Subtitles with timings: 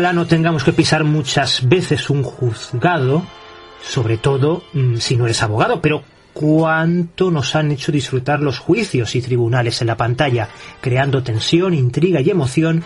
[0.00, 3.22] Ojalá no tengamos que pisar muchas veces un juzgado,
[3.82, 9.14] sobre todo mm, si no eres abogado, pero cuánto nos han hecho disfrutar los juicios
[9.14, 10.48] y tribunales en la pantalla,
[10.80, 12.82] creando tensión, intriga y emoción,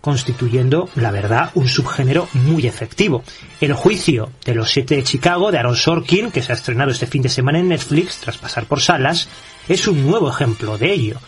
[0.00, 3.22] constituyendo, la verdad, un subgénero muy efectivo.
[3.60, 7.06] El juicio de los siete de Chicago de Aaron Sorkin, que se ha estrenado este
[7.06, 9.28] fin de semana en Netflix tras pasar por salas,
[9.68, 11.20] es un nuevo ejemplo de ello.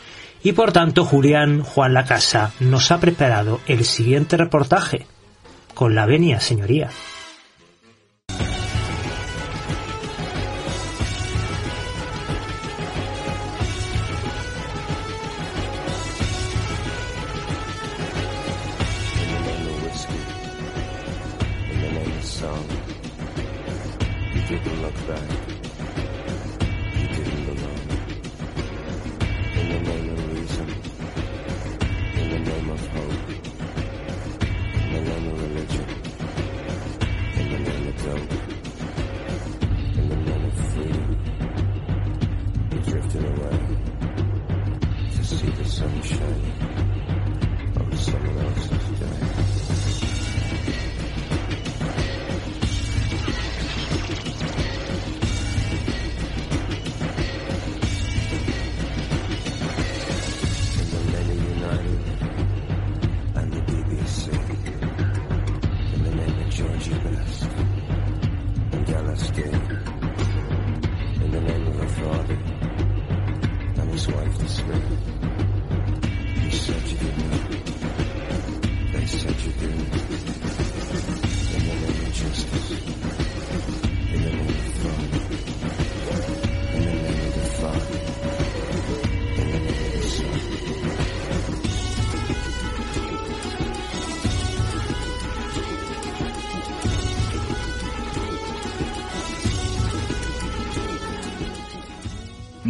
[0.43, 5.07] Y por tanto, Julián Juan Lacasa nos ha preparado el siguiente reportaje.
[5.79, 6.91] Con la venia, señoría.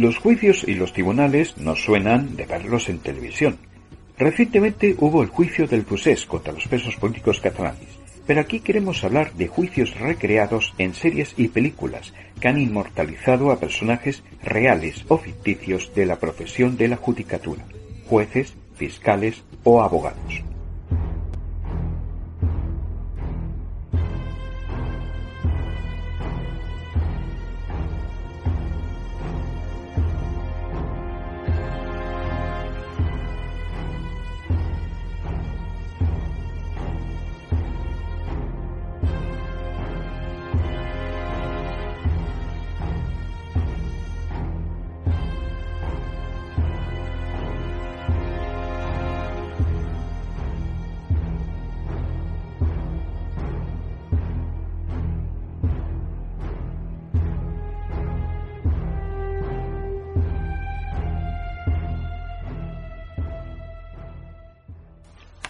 [0.09, 3.59] Los juicios y los tribunales nos suenan de verlos en televisión.
[4.17, 7.89] Recientemente hubo el juicio del Procés contra los presos políticos catalanes,
[8.25, 12.11] pero aquí queremos hablar de juicios recreados en series y películas
[12.41, 17.63] que han inmortalizado a personajes reales o ficticios de la profesión de la judicatura,
[18.07, 20.48] jueces, fiscales o abogados.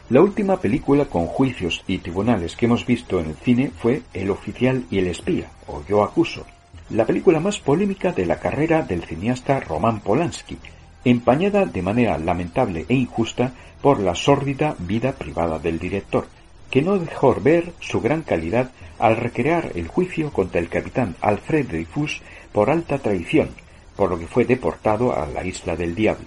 [0.09, 4.31] La última película con juicios y tribunales que hemos visto en el cine fue El
[4.31, 6.47] oficial y el espía, o Yo acuso,
[6.89, 10.57] la película más polémica de la carrera del cineasta Roman Polanski,
[11.05, 13.51] empañada de manera lamentable e injusta
[13.83, 16.25] por la sórdida vida privada del director,
[16.71, 21.67] que no dejó ver su gran calidad al recrear el juicio contra el capitán Alfred
[21.67, 23.49] Dreyfus por alta traición,
[23.95, 26.25] por lo que fue deportado a la isla del diablo.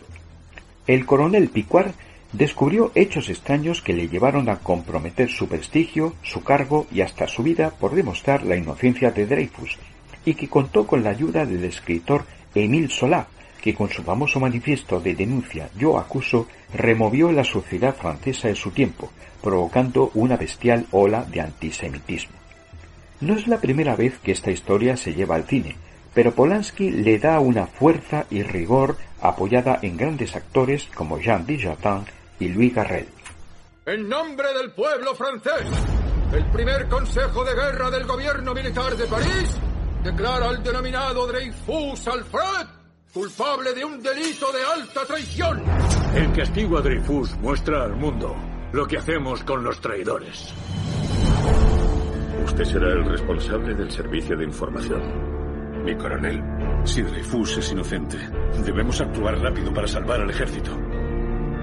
[0.87, 1.93] El coronel Picuar
[2.32, 7.43] descubrió hechos extraños que le llevaron a comprometer su prestigio, su cargo y hasta su
[7.43, 9.78] vida por demostrar la inocencia de Dreyfus,
[10.25, 13.26] y que contó con la ayuda del escritor Émile Zola,
[13.60, 18.70] que con su famoso manifiesto de denuncia Yo acuso removió la sociedad francesa de su
[18.70, 19.11] tiempo,
[19.43, 22.37] provocando una bestial ola de antisemitismo.
[23.20, 25.76] No es la primera vez que esta historia se lleva al cine,
[26.14, 32.05] pero Polanski le da una fuerza y rigor apoyada en grandes actores como Jean Dujardin
[32.38, 33.08] y Louis Garrel.
[33.87, 35.67] En nombre del pueblo francés,
[36.32, 39.58] el primer Consejo de Guerra del Gobierno Militar de París
[40.02, 42.82] declara al denominado Dreyfus Alfred
[43.12, 45.62] culpable de un delito de alta traición.
[46.14, 48.35] El castigo a Dreyfus muestra al mundo
[48.73, 50.55] lo que hacemos con los traidores.
[52.46, 55.85] Usted será el responsable del servicio de información.
[55.85, 56.43] Mi coronel,
[56.85, 58.17] si Dreyfus es inocente,
[58.64, 60.70] debemos actuar rápido para salvar al ejército.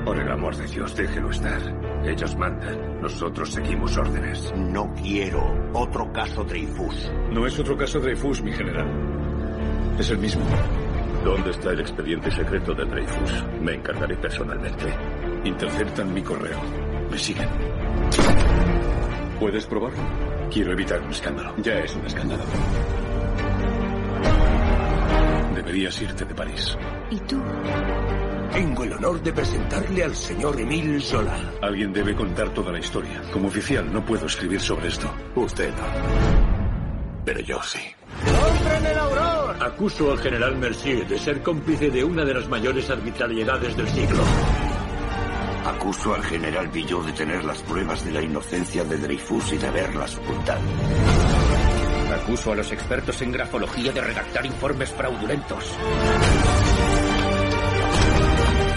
[0.10, 1.62] Por el amor de Dios, déjelo estar.
[2.04, 3.00] Ellos mandan.
[3.00, 4.52] Nosotros seguimos órdenes.
[4.58, 7.12] No quiero otro caso Dreyfus.
[7.32, 8.88] No es otro caso Dreyfus, mi general.
[10.00, 10.44] Es el mismo.
[11.24, 13.46] ¿Dónde está el expediente secreto de Dreyfus?
[13.62, 14.92] Me encargaré personalmente.
[15.44, 16.60] Interceptan mi correo.
[17.12, 17.48] Me siguen.
[19.40, 20.02] ¿Puedes probarlo?
[20.52, 21.54] Quiero evitar un escándalo.
[21.58, 22.44] Ya es un escándalo.
[25.80, 26.78] Deberías irte de París.
[27.10, 27.42] ¿Y tú?
[28.52, 31.54] Tengo el honor de presentarle al señor Emile Zola.
[31.62, 33.22] Alguien debe contar toda la historia.
[33.32, 35.10] Como oficial no puedo escribir sobre esto.
[35.36, 37.24] Usted no.
[37.24, 37.80] Pero yo sí.
[38.26, 39.56] ¡Compren el auror!
[39.64, 44.22] Acuso al general Mercier de ser cómplice de una de las mayores arbitrariedades del siglo.
[45.66, 49.68] Acuso al general Villot de tener las pruebas de la inocencia de Dreyfus y de
[49.68, 51.29] haberlas ocultado.
[52.30, 55.76] Acuso a los expertos en grafología de redactar informes fraudulentos.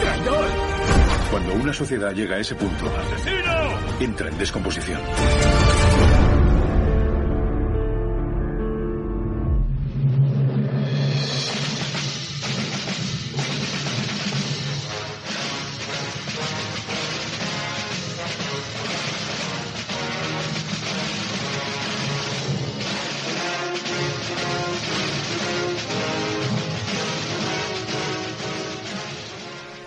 [0.00, 0.46] ¡Traidor!
[1.30, 3.78] Cuando una sociedad llega a ese punto, ¡Asesino!
[4.00, 5.02] entra en descomposición.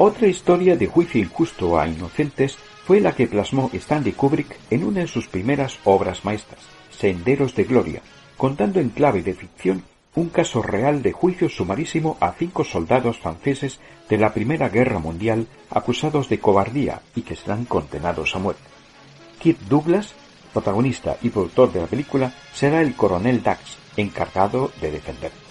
[0.07, 4.99] Otra historia de juicio injusto a inocentes fue la que plasmó Stanley Kubrick en una
[4.99, 6.59] de sus primeras obras maestras,
[6.91, 8.01] Senderos de Gloria,
[8.37, 9.81] contando en clave de ficción
[10.13, 15.47] un caso real de juicio sumarísimo a cinco soldados franceses de la Primera Guerra Mundial
[15.71, 18.61] acusados de cobardía y que serán condenados a muerte.
[19.39, 20.13] Kirk Douglas,
[20.53, 25.41] protagonista y productor de la película, será el coronel Dax, encargado de defenderlos.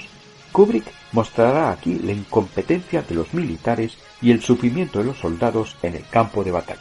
[0.52, 5.96] Kubrick mostrará aquí la incompetencia de los militares y el sufrimiento de los soldados en
[5.96, 6.80] el campo de batalla.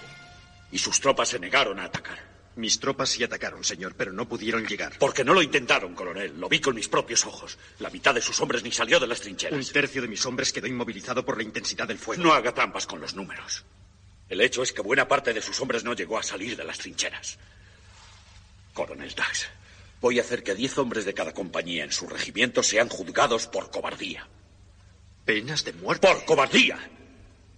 [0.71, 2.17] Y sus tropas se negaron a atacar.
[2.55, 4.93] Mis tropas sí atacaron, señor, pero no pudieron llegar.
[4.97, 6.39] Porque no lo intentaron, coronel.
[6.39, 7.57] Lo vi con mis propios ojos.
[7.79, 9.67] La mitad de sus hombres ni salió de las trincheras.
[9.67, 12.23] Un tercio de mis hombres quedó inmovilizado por la intensidad del fuego.
[12.23, 13.65] No haga trampas con los números.
[14.29, 16.77] El hecho es que buena parte de sus hombres no llegó a salir de las
[16.77, 17.37] trincheras.
[18.73, 19.49] Coronel Dax,
[19.99, 23.69] voy a hacer que diez hombres de cada compañía en su regimiento sean juzgados por
[23.69, 24.29] cobardía.
[25.25, 26.07] ¿Penas de muerte?
[26.07, 26.79] ¡Por cobardía!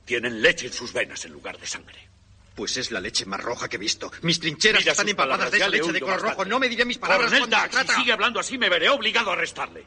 [0.05, 2.07] Tienen leche en sus venas en lugar de sangre.
[2.55, 4.11] Pues es la leche más roja que he visto.
[4.21, 6.35] Mis trincheras Mira están empapadas palabras, de esa le he leche de color bastante.
[6.37, 6.49] rojo.
[6.49, 7.93] No me diré mis palabras Coronel cuando se Dax, trata.
[7.93, 9.85] si sigue hablando así me veré obligado a arrestarle.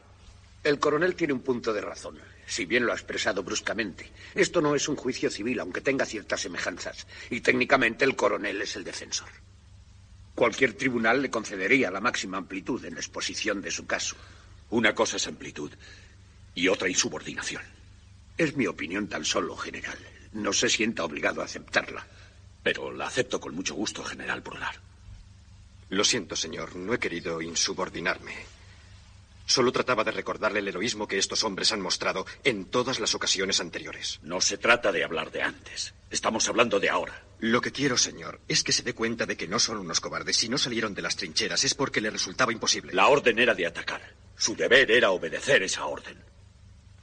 [0.63, 4.11] El coronel tiene un punto de razón, si bien lo ha expresado bruscamente.
[4.35, 7.07] Esto no es un juicio civil, aunque tenga ciertas semejanzas.
[7.29, 9.29] Y técnicamente el coronel es el defensor.
[10.35, 14.15] Cualquier tribunal le concedería la máxima amplitud en la exposición de su caso.
[14.69, 15.71] Una cosa es amplitud
[16.55, 17.63] y otra insubordinación.
[18.39, 19.97] Es mi opinión tan solo, general.
[20.31, 22.07] No se sienta obligado a aceptarla.
[22.63, 24.77] Pero la acepto con mucho gusto, general Brunard.
[25.89, 26.73] Lo siento, señor.
[26.77, 28.33] No he querido insubordinarme.
[29.45, 33.59] Solo trataba de recordarle el heroísmo que estos hombres han mostrado en todas las ocasiones
[33.59, 34.21] anteriores.
[34.23, 35.93] No se trata de hablar de antes.
[36.09, 37.21] Estamos hablando de ahora.
[37.39, 40.37] Lo que quiero, señor, es que se dé cuenta de que no son unos cobardes.
[40.37, 42.93] Si no salieron de las trincheras es porque le resultaba imposible.
[42.93, 44.15] La orden era de atacar.
[44.37, 46.28] Su deber era obedecer esa orden.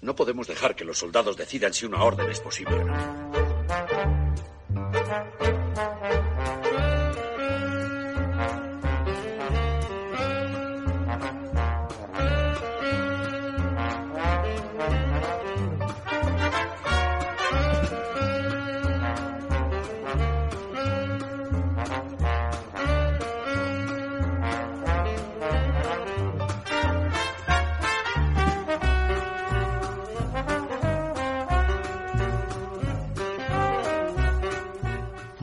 [0.00, 3.25] No podemos dejar que los soldados decidan si una orden es posible o no.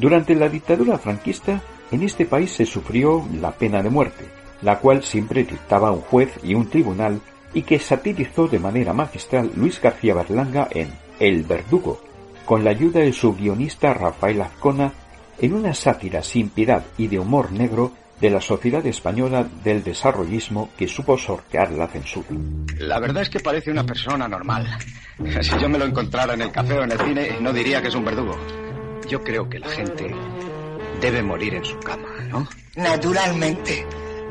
[0.03, 4.25] Durante la dictadura franquista, en este país se sufrió la pena de muerte,
[4.61, 7.21] la cual siempre dictaba un juez y un tribunal
[7.53, 10.89] y que satirizó de manera magistral Luis García Berlanga en
[11.21, 12.01] El Verdugo,
[12.43, 14.91] con la ayuda de su guionista Rafael Azcona,
[15.39, 20.71] en una sátira sin piedad y de humor negro de la sociedad española del desarrollismo
[20.77, 22.27] que supo sortear la censura.
[22.77, 24.67] La verdad es que parece una persona normal.
[25.39, 27.87] Si yo me lo encontrara en el café o en el cine, no diría que
[27.87, 28.35] es un verdugo.
[29.09, 30.13] Yo creo que la gente
[31.01, 32.47] debe morir en su cama, ¿no?
[32.75, 33.85] Naturalmente.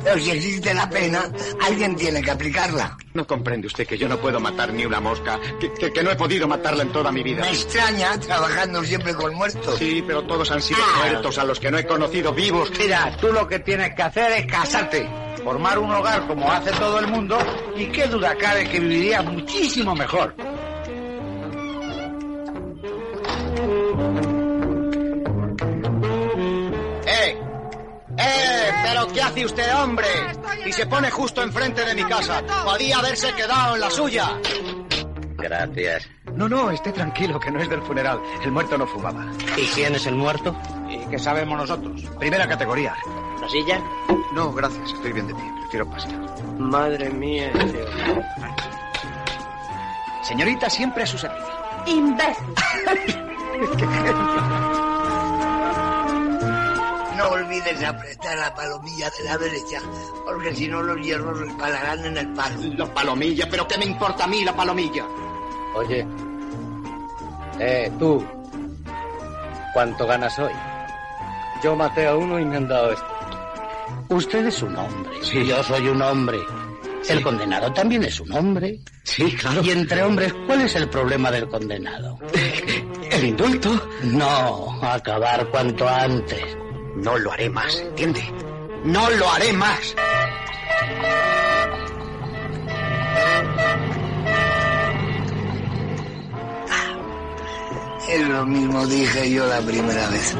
[0.05, 1.31] Pero si existe la pena,
[1.65, 2.97] alguien tiene que aplicarla.
[3.15, 6.11] No comprende usted que yo no puedo matar ni una mosca, que, que- que no
[6.11, 7.43] he podido matarla en toda mi vida.
[7.43, 9.79] Me extraña trabajando siempre con muertos.
[9.79, 10.99] Sí, pero todos han sido Ah.
[11.05, 12.73] muertos a los que no he conocido vivos.
[12.77, 15.09] Mira, tú lo que tienes que hacer es casarte,
[15.45, 17.39] formar un hogar como hace todo el mundo
[17.77, 20.35] y qué duda cabe que vivirías muchísimo mejor.
[28.23, 28.71] ¡Eh!
[28.83, 30.07] ¿Pero qué hace usted, hombre?
[30.65, 32.43] Y se pone justo enfrente de mi casa.
[32.65, 34.39] Podía haberse quedado en la suya.
[35.37, 36.09] Gracias.
[36.35, 38.21] No, no, esté tranquilo, que no es del funeral.
[38.43, 39.27] El muerto no fumaba.
[39.57, 40.57] ¿Y quién es el muerto?
[40.89, 42.01] ¿Y qué sabemos nosotros?
[42.19, 42.95] Primera categoría.
[43.37, 43.81] ¿Otra silla?
[44.33, 45.45] No, gracias, estoy bien de pie.
[45.63, 46.13] Prefiero pasar.
[46.59, 48.23] Madre mía, tío.
[50.23, 51.53] Señorita, siempre a su servicio.
[51.87, 52.55] Imbécil.
[57.43, 59.81] No olvides apretar la palomilla de la derecha,
[60.25, 62.57] porque si no los hierros resbalarán en el palo.
[62.77, 65.05] La palomilla, pero ¿qué me importa a mí la palomilla?
[65.75, 66.07] Oye,
[67.59, 68.25] eh, tú,
[69.75, 70.53] ¿cuánto ganas hoy?
[71.65, 73.07] Yo maté a uno y me han dado esto.
[74.11, 75.13] Usted es un hombre.
[75.23, 75.45] Sí.
[75.45, 76.39] Yo soy un hombre.
[77.09, 78.79] El condenado también es un hombre.
[79.03, 79.63] Sí, claro.
[79.65, 82.21] Y entre hombres, ¿cuál es el problema del condenado?
[83.11, 83.89] ¿El indulto?
[84.05, 86.62] No, acabar cuanto antes.
[87.03, 88.23] No lo haré más, ¿entiende?
[88.85, 89.97] No lo haré más.
[98.09, 100.37] Es lo mismo dije yo la primera vez.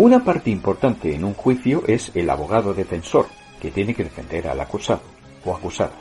[0.00, 3.26] Una parte importante en un juicio es el abogado defensor,
[3.60, 5.02] que tiene que defender al acusado
[5.44, 5.92] o acusada.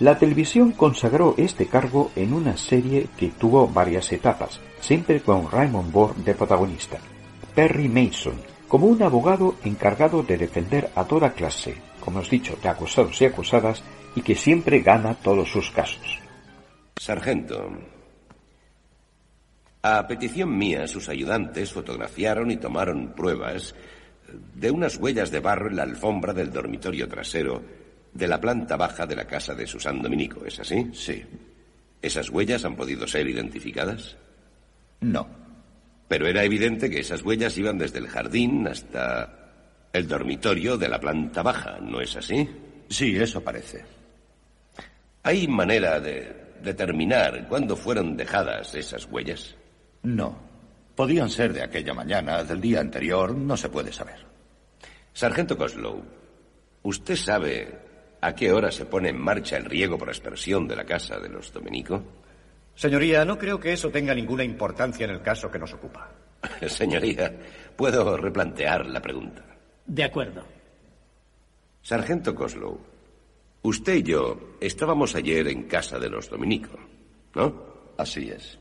[0.00, 5.92] La televisión consagró este cargo en una serie que tuvo varias etapas, siempre con Raymond
[5.92, 6.98] Burr de protagonista.
[7.54, 12.68] Perry Mason, como un abogado encargado de defender a toda clase, como hemos dicho, de
[12.68, 13.84] acusados y acusadas,
[14.16, 16.18] y que siempre gana todos sus casos.
[16.96, 17.70] Sargento,
[19.82, 23.74] a petición mía, sus ayudantes fotografiaron y tomaron pruebas
[24.54, 27.62] de unas huellas de barro en la alfombra del dormitorio trasero
[28.12, 30.90] de la planta baja de la casa de Susan Dominico, ¿es así?
[30.92, 31.22] Sí.
[32.02, 34.16] ¿Esas huellas han podido ser identificadas?
[35.00, 35.26] No.
[36.08, 39.38] Pero era evidente que esas huellas iban desde el jardín hasta
[39.92, 42.48] el dormitorio de la planta baja, ¿no es así?
[42.88, 43.84] Sí, eso parece.
[45.22, 49.54] ¿Hay manera de determinar cuándo fueron dejadas esas huellas?
[50.02, 50.36] No.
[50.94, 54.26] Podían ser de aquella mañana, del día anterior, no se puede saber.
[55.12, 56.02] Sargento Coslow,
[56.82, 57.78] ¿usted sabe
[58.20, 61.28] a qué hora se pone en marcha el riego por aspersión de la casa de
[61.28, 62.02] los Dominico?
[62.74, 66.10] Señoría, no creo que eso tenga ninguna importancia en el caso que nos ocupa.
[66.66, 67.32] Señoría,
[67.76, 69.44] puedo replantear la pregunta.
[69.86, 70.44] De acuerdo.
[71.82, 72.78] Sargento Coslow,
[73.62, 76.78] usted y yo estábamos ayer en casa de los Dominico,
[77.34, 77.94] ¿no?
[77.96, 78.57] Así es.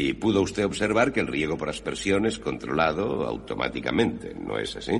[0.00, 4.92] Y pudo usted observar que el riego por aspersión es controlado automáticamente, ¿no es así?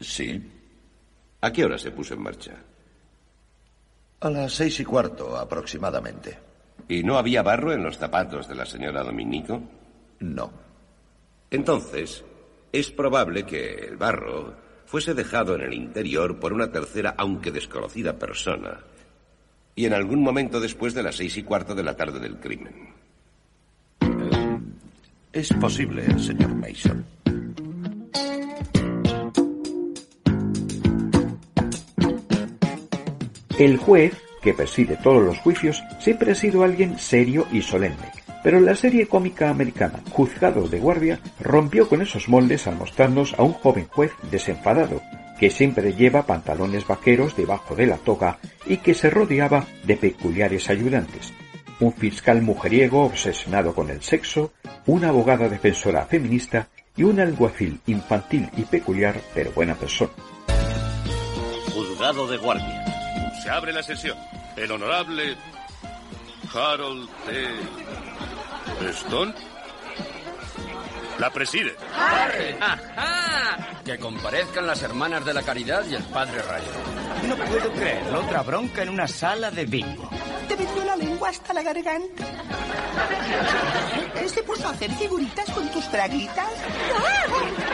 [0.00, 0.50] Sí.
[1.40, 2.56] ¿A qué hora se puso en marcha?
[4.18, 6.36] A las seis y cuarto aproximadamente.
[6.88, 9.62] ¿Y no había barro en los zapatos de la señora Dominico?
[10.18, 10.50] No.
[11.48, 12.24] Entonces,
[12.72, 18.18] es probable que el barro fuese dejado en el interior por una tercera, aunque desconocida
[18.18, 18.80] persona,
[19.76, 23.03] y en algún momento después de las seis y cuarto de la tarde del crimen.
[25.34, 27.04] Es posible, señor Mason.
[33.58, 38.12] El juez, que preside todos los juicios, siempre ha sido alguien serio y solemne.
[38.44, 43.42] Pero la serie cómica americana Juzgado de Guardia rompió con esos moldes al mostrarnos a
[43.42, 45.02] un joven juez desenfadado,
[45.40, 50.70] que siempre lleva pantalones vaqueros debajo de la toga y que se rodeaba de peculiares
[50.70, 51.32] ayudantes.
[51.80, 54.52] Un fiscal mujeriego obsesionado con el sexo,
[54.86, 60.12] una abogada defensora feminista y un alguacil infantil y peculiar pero buena persona.
[61.72, 62.84] Juzgado de Guardia.
[63.42, 64.16] Se abre la sesión.
[64.56, 65.36] El honorable
[66.54, 68.88] Harold T.
[68.90, 69.34] Stone
[71.18, 71.74] la preside.
[71.94, 72.56] ¡Harry!
[72.60, 73.82] ¡Ajá!
[73.84, 77.28] Que comparezcan las hermanas de la caridad y el padre Rayo.
[77.28, 78.20] No puedo creerlo.
[78.20, 80.08] Otra bronca en una sala de bingo.
[80.48, 82.24] Te metió la lengua hasta la garganta.
[84.26, 86.48] ¿Se puso a hacer figuritas con tus braguitas?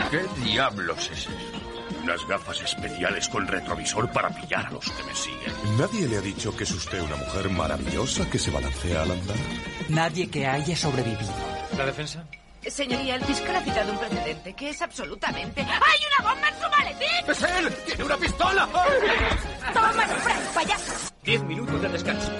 [0.09, 1.31] ¿Qué diablos es eso?
[2.03, 5.53] Unas gafas especiales con retrovisor para pillar a los que me siguen.
[5.77, 9.37] ¿Nadie le ha dicho que es usted una mujer maravillosa que se balancea al andar?
[9.89, 11.33] Nadie que haya sobrevivido.
[11.77, 12.23] ¿La defensa?
[12.65, 15.61] Señoría, el fiscal ha citado un precedente que es absolutamente...
[15.61, 17.07] ¡Hay una bomba en su maletín!
[17.27, 17.75] ¡Es él!
[17.85, 18.67] ¡Tiene una pistola!
[19.73, 21.10] ¡Toma, Frank, payaso!
[21.23, 22.31] Diez minutos de descanso.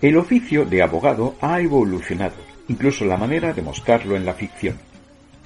[0.00, 2.34] El oficio de abogado ha evolucionado,
[2.66, 4.87] incluso la manera de mostrarlo en la ficción.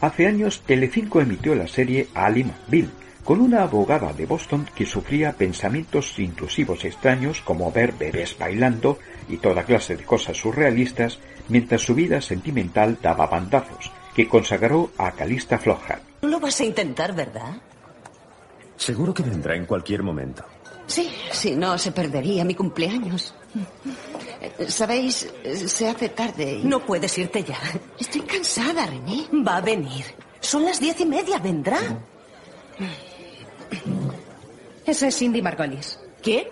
[0.02, 2.90] Hace años Telecinco emitió la serie Ali McBeal,
[3.22, 9.36] con una abogada de Boston que sufría pensamientos intrusivos extraños como ver bebés bailando y
[9.36, 15.56] toda clase de cosas surrealistas, mientras su vida sentimental daba bandazos, que consagró a Calista
[15.56, 16.02] Flockhart.
[16.22, 17.62] Lo vas a intentar, ¿verdad?
[18.76, 20.44] Seguro que vendrá en cualquier momento.
[20.86, 23.36] Sí, si no se perdería mi cumpleaños.
[24.68, 25.28] Sabéis,
[25.66, 26.60] se hace tarde.
[26.62, 27.58] y- No puedes irte ya.
[27.98, 29.26] Estoy cansada, René.
[29.46, 30.04] Va a venir.
[30.40, 31.78] Son las diez y media, vendrá.
[34.86, 35.98] Esa es Cindy Margolis.
[36.22, 36.44] ¿Quién?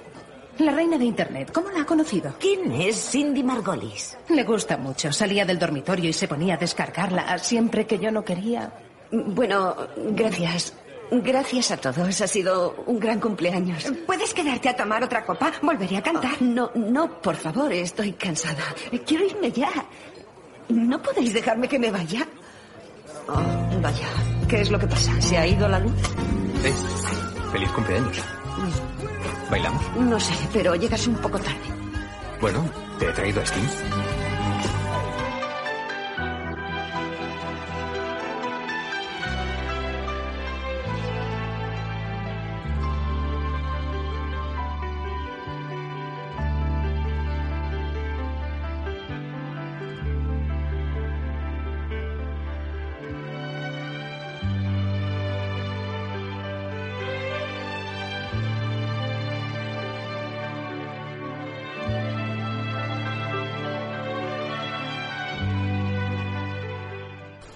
[0.59, 1.51] La reina de Internet.
[1.53, 2.35] ¿Cómo la ha conocido?
[2.39, 4.17] ¿Quién es Cindy Margolis?
[4.29, 5.13] Le gusta mucho.
[5.13, 8.73] Salía del dormitorio y se ponía a descargarla siempre que yo no quería.
[9.11, 10.75] Bueno, gracias.
[11.11, 12.21] Gracias a todos.
[12.21, 13.85] Ha sido un gran cumpleaños.
[14.07, 15.53] ¿Puedes quedarte a tomar otra copa?
[15.63, 16.35] Volveré a cantar.
[16.41, 18.63] Oh, no, no, por favor, estoy cansada.
[19.05, 19.71] Quiero irme ya.
[20.69, 22.27] ¿No podéis dejarme que me vaya?
[23.29, 24.07] Oh, vaya.
[24.49, 25.21] ¿Qué es lo que pasa?
[25.21, 25.93] ¿Se ha ido la luz?
[26.65, 26.75] Eh,
[27.53, 28.21] feliz cumpleaños.
[29.51, 29.83] ¿Bailamos?
[29.97, 31.59] No sé, pero llegas un poco tarde.
[32.41, 32.65] Bueno,
[32.99, 33.67] te he traído a Steve.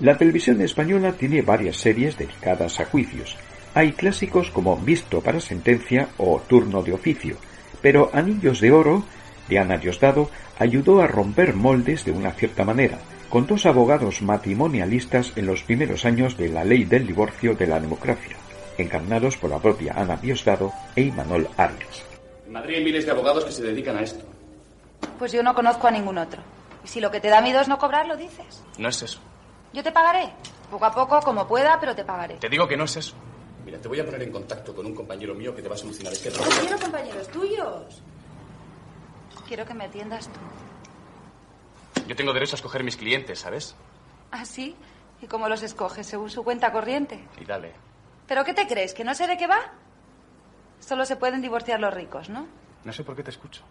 [0.05, 3.38] La televisión española tiene varias series dedicadas a juicios.
[3.73, 7.38] Hay clásicos como Visto para sentencia o Turno de oficio,
[7.81, 9.03] pero Anillos de Oro,
[9.49, 12.99] de Ana Diosdado, ayudó a romper moldes de una cierta manera,
[13.31, 17.81] con dos abogados matrimonialistas en los primeros años de la ley del divorcio de la
[17.81, 18.37] democracia,
[18.77, 22.05] encarnados por la propia Ana Diosdado e Imanol Arias.
[22.47, 24.23] En Madrid hay miles de abogados que se dedican a esto.
[25.19, 26.43] Pues yo no conozco a ningún otro.
[26.85, 28.62] Y si lo que te da miedo es no cobrar, lo dices.
[28.77, 29.19] No es eso.
[29.75, 30.33] Yo te pagaré.
[30.71, 32.37] Poco a poco, como pueda, pero te pagaré.
[32.37, 33.15] Te digo que no es eso.
[33.65, 35.79] Mira, te voy a poner en contacto con un compañero mío que te va a
[35.79, 36.61] solucionar este No problema.
[36.61, 38.03] quiero compañeros tuyos.
[39.49, 40.41] Quiero que me atiendas tú.
[42.07, 43.75] Yo tengo derecho a escoger mis clientes, ¿sabes?
[44.31, 44.77] ¿Ah, sí?
[45.21, 46.07] ¿Y cómo los escoges?
[46.07, 47.27] ¿Según su cuenta corriente?
[47.41, 47.73] Y dale.
[48.29, 48.95] ¿Pero qué te crees?
[48.95, 49.59] ¿Que no sé de qué va?
[50.79, 52.47] Solo se pueden divorciar los ricos, ¿no?
[52.85, 53.63] No sé por qué te escucho.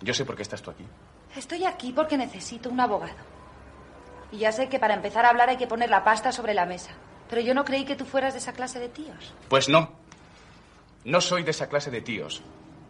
[0.00, 0.84] Yo sé por qué estás tú aquí.
[1.36, 3.14] Estoy aquí porque necesito un abogado.
[4.32, 6.66] Y ya sé que para empezar a hablar hay que poner la pasta sobre la
[6.66, 6.90] mesa.
[7.28, 9.34] Pero yo no creí que tú fueras de esa clase de tíos.
[9.48, 9.92] Pues no.
[11.04, 12.42] No soy de esa clase de tíos.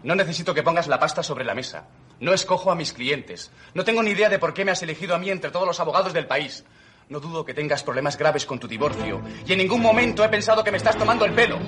[0.03, 1.85] No necesito que pongas la pasta sobre la mesa.
[2.21, 3.51] No escojo a mis clientes.
[3.75, 5.81] No tengo ni idea de por qué me has elegido a mí entre todos los
[5.81, 6.65] abogados del país.
[7.09, 9.21] No dudo que tengas problemas graves con tu divorcio.
[9.47, 11.59] Y en ningún momento he pensado que me estás tomando el pelo.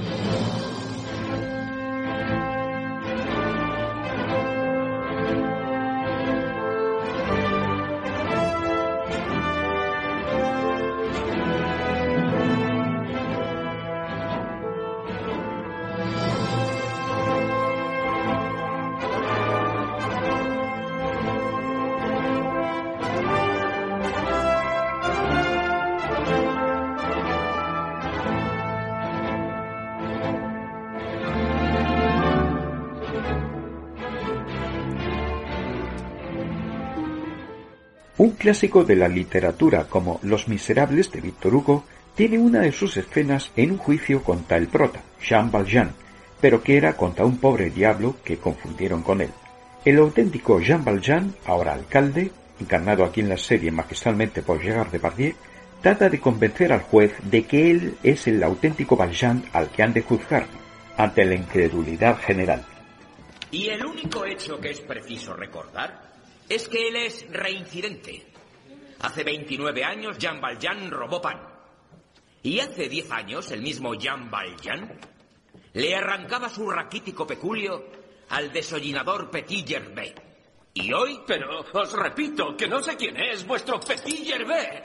[38.42, 41.84] Clásico de la literatura como Los Miserables de Víctor Hugo
[42.16, 45.92] tiene una de sus escenas en un juicio contra el prota, Jean Valjean,
[46.40, 49.30] pero que era contra un pobre diablo que confundieron con él.
[49.84, 55.34] El auténtico Jean Valjean, ahora alcalde, encarnado aquí en la serie magistralmente por Gerard Depardieu,
[55.80, 59.92] trata de convencer al juez de que él es el auténtico Valjean al que han
[59.92, 60.46] de juzgar,
[60.96, 62.66] ante la incredulidad general.
[63.52, 66.10] Y el único hecho que es preciso recordar
[66.48, 68.31] es que él es reincidente.
[69.02, 71.40] Hace 29 años Jean Valjean robó pan.
[72.42, 74.98] Y hace 10 años el mismo Jean Valjean
[75.74, 77.84] le arrancaba su raquítico peculio
[78.28, 80.14] al desollinador Petit Gervais.
[80.74, 81.20] Y hoy...
[81.26, 84.82] Pero os repito que no sé quién es vuestro Petit Gervais.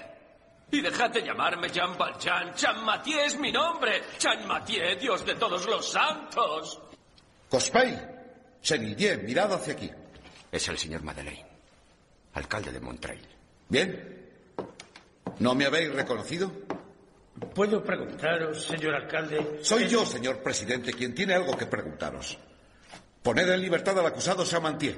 [0.72, 2.54] Y dejad de llamarme Jean Valjean.
[2.56, 4.02] Jean Mathieu es mi nombre.
[4.20, 6.82] Jean Mathieu, Dios de todos los santos.
[7.50, 7.98] Cospey,
[8.62, 9.90] Chenildier, mirad hacia aquí.
[10.52, 11.46] Es el señor Madeleine,
[12.34, 13.37] alcalde de Montreuil.
[13.70, 14.16] Bien.
[15.40, 16.52] ¿No me habéis reconocido?
[17.54, 19.60] ¿Puedo preguntaros, señor alcalde?
[19.62, 22.38] Soy yo, señor presidente, quien tiene algo que preguntaros.
[23.22, 24.98] Poned en libertad al acusado Chamantier.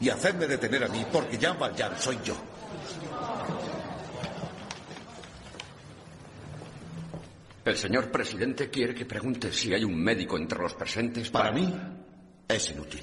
[0.00, 2.36] Y hacedme detener a mí porque Jean Valjean soy yo.
[7.64, 11.74] El señor presidente quiere que pregunte si hay un médico entre los presentes Para mí
[12.46, 13.02] es inútil.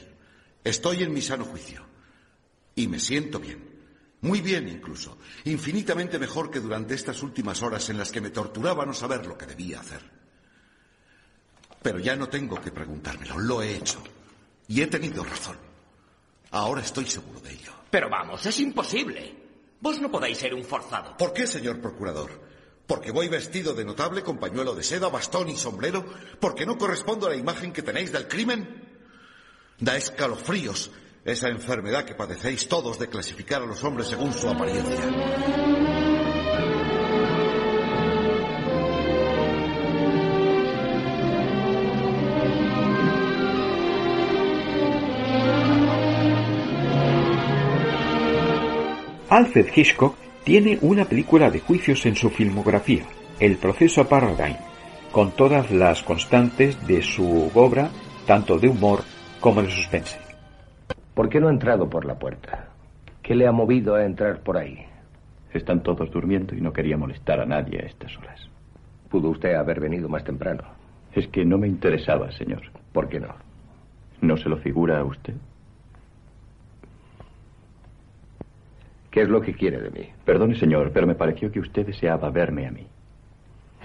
[0.63, 1.83] Estoy en mi sano juicio.
[2.75, 3.70] Y me siento bien.
[4.21, 5.17] Muy bien incluso.
[5.45, 9.37] Infinitamente mejor que durante estas últimas horas en las que me torturaba no saber lo
[9.37, 10.01] que debía hacer.
[11.81, 13.39] Pero ya no tengo que preguntármelo.
[13.39, 14.03] Lo he hecho.
[14.67, 15.57] Y he tenido razón.
[16.51, 17.71] Ahora estoy seguro de ello.
[17.89, 19.35] Pero vamos, es imposible.
[19.79, 21.17] Vos no podéis ser un forzado.
[21.17, 22.29] ¿Por qué, señor procurador?
[22.85, 26.05] ¿Porque voy vestido de notable con pañuelo de seda, bastón y sombrero?
[26.39, 28.89] ¿Porque no correspondo a la imagen que tenéis del crimen?
[29.79, 30.91] Da escalofríos
[31.23, 34.99] esa enfermedad que padecéis todos de clasificar a los hombres según su apariencia.
[49.29, 53.05] Alfred Hitchcock tiene una película de juicios en su filmografía,
[53.39, 54.57] El proceso Paradigm,
[55.11, 57.89] con todas las constantes de su obra,
[58.27, 59.03] tanto de humor
[59.39, 60.30] como de suspense.
[61.21, 62.69] ¿Por qué no ha entrado por la puerta?
[63.21, 64.79] ¿Qué le ha movido a entrar por ahí?
[65.53, 68.49] Están todos durmiendo y no quería molestar a nadie a estas horas.
[69.07, 70.63] ¿Pudo usted haber venido más temprano?
[71.13, 72.63] Es que no me interesaba, señor.
[72.91, 73.35] ¿Por qué no?
[74.21, 75.35] ¿No se lo figura a usted?
[79.11, 80.09] ¿Qué es lo que quiere de mí?
[80.25, 82.87] Perdone, señor, pero me pareció que usted deseaba verme a mí.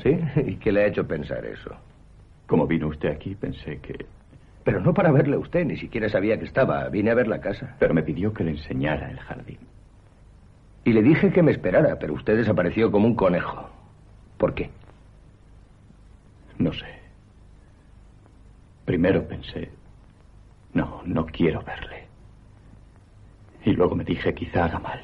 [0.02, 0.18] ¿Sí?
[0.46, 1.76] ¿Y qué le ha hecho pensar eso?
[2.46, 4.06] Como vino usted aquí, pensé que...
[4.66, 6.88] Pero no para verle a usted, ni siquiera sabía que estaba.
[6.88, 7.76] Vine a ver la casa.
[7.78, 9.60] Pero me pidió que le enseñara el jardín.
[10.84, 13.70] Y le dije que me esperara, pero usted desapareció como un conejo.
[14.36, 14.70] ¿Por qué?
[16.58, 16.98] No sé.
[18.84, 19.70] Primero pensé,
[20.74, 22.08] no, no quiero verle.
[23.64, 25.00] Y luego me dije, quizá haga mal.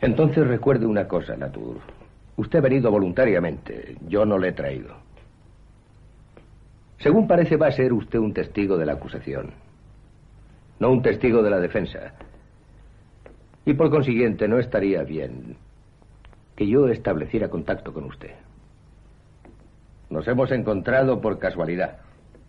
[0.00, 1.80] Entonces recuerde una cosa, Natur.
[2.36, 3.96] Usted ha venido voluntariamente.
[4.06, 5.03] Yo no le he traído.
[7.04, 9.50] Según parece, va a ser usted un testigo de la acusación.
[10.80, 12.14] No un testigo de la defensa.
[13.66, 15.58] Y por consiguiente, no estaría bien
[16.56, 18.30] que yo estableciera contacto con usted.
[20.08, 21.98] Nos hemos encontrado por casualidad.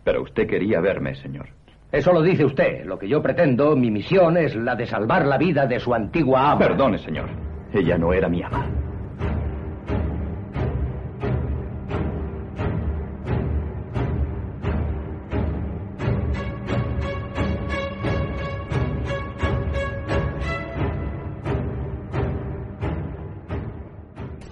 [0.04, 1.48] Pero usted quería verme, señor.
[1.92, 2.86] Eso lo dice usted.
[2.86, 6.52] Lo que yo pretendo, mi misión es la de salvar la vida de su antigua
[6.52, 6.60] ama.
[6.60, 7.28] Perdone, señor.
[7.74, 8.85] Ella no era mi ama.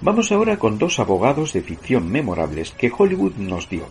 [0.04, 3.88] Vamos ahora con dos abogados de ficción memorables que Hollywood nos dio.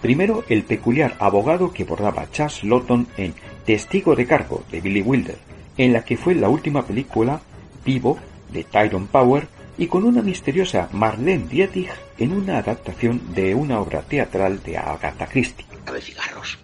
[0.00, 3.32] Primero, el peculiar abogado que bordaba Chas Lawton en
[3.64, 5.38] Testigo de cargo de Billy Wilder,
[5.76, 7.40] en la que fue la última película
[7.84, 8.18] vivo
[8.50, 9.46] de Tyrone Power
[9.78, 15.28] y con una misteriosa Marlene Dietrich en una adaptación de una obra teatral de Agatha
[15.28, 15.64] Christie.
[15.86, 16.58] A ver, cigarros.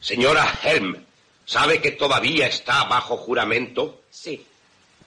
[0.00, 0.96] Señora Helm,
[1.44, 4.00] ¿sabe que todavía está bajo juramento?
[4.10, 4.44] Sí.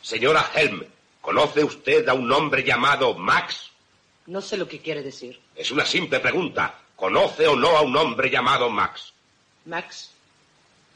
[0.01, 0.85] Señora Helm,
[1.21, 3.71] ¿conoce usted a un hombre llamado Max?
[4.27, 5.39] No sé lo que quiere decir.
[5.55, 6.79] Es una simple pregunta.
[6.95, 9.13] ¿Conoce o no a un hombre llamado Max?
[9.65, 10.11] Max.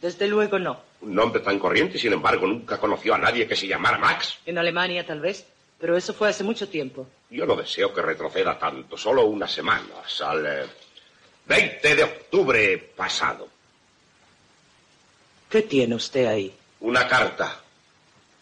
[0.01, 0.79] Desde luego no.
[1.01, 4.39] Un nombre tan corriente, sin embargo, nunca conoció a nadie que se llamara Max.
[4.45, 5.45] En Alemania tal vez,
[5.79, 7.07] pero eso fue hace mucho tiempo.
[7.29, 10.65] Yo no deseo que retroceda tanto, solo unas semanas, al eh,
[11.47, 13.47] 20 de octubre pasado.
[15.49, 16.55] ¿Qué tiene usted ahí?
[16.81, 17.61] Una carta.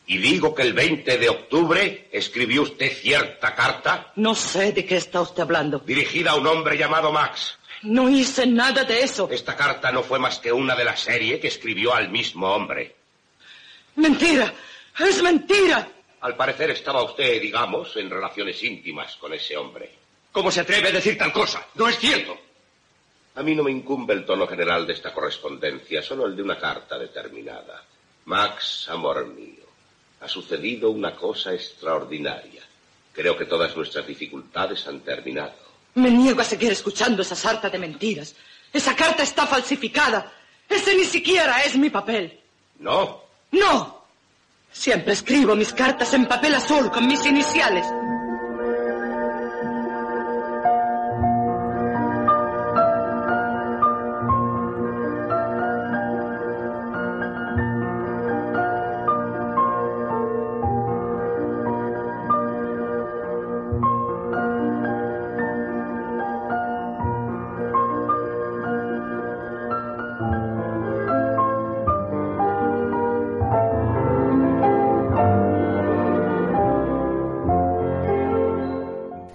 [0.06, 4.12] Y digo que el 20 de octubre escribió usted cierta carta.
[4.18, 5.80] No sé de qué está usted hablando.
[5.80, 7.58] Dirigida a un hombre llamado Max.
[7.84, 9.30] No hice nada de eso.
[9.32, 12.96] Esta carta no fue más que una de la serie que escribió al mismo hombre.
[13.96, 14.54] Mentira.
[15.00, 15.88] Es mentira.
[16.22, 19.92] Al parecer estaba usted, digamos, en relaciones íntimas con ese hombre.
[20.32, 21.66] ¿Cómo se atreve a decir tal cosa?
[21.76, 22.38] No es cierto.
[23.36, 26.58] A mí no me incumbe el tono general de esta correspondencia, solo el de una
[26.58, 27.84] carta determinada.
[28.26, 29.63] Max, amor mío,
[30.24, 32.62] ha sucedido una cosa extraordinaria.
[33.12, 35.54] Creo que todas nuestras dificultades han terminado.
[35.96, 38.34] Me niego a seguir escuchando esa sarta de mentiras.
[38.72, 40.32] Esa carta está falsificada.
[40.68, 42.40] Ese ni siquiera es mi papel.
[42.80, 43.22] No.
[43.52, 44.04] No.
[44.72, 47.86] Siempre escribo mis cartas en papel azul con mis iniciales.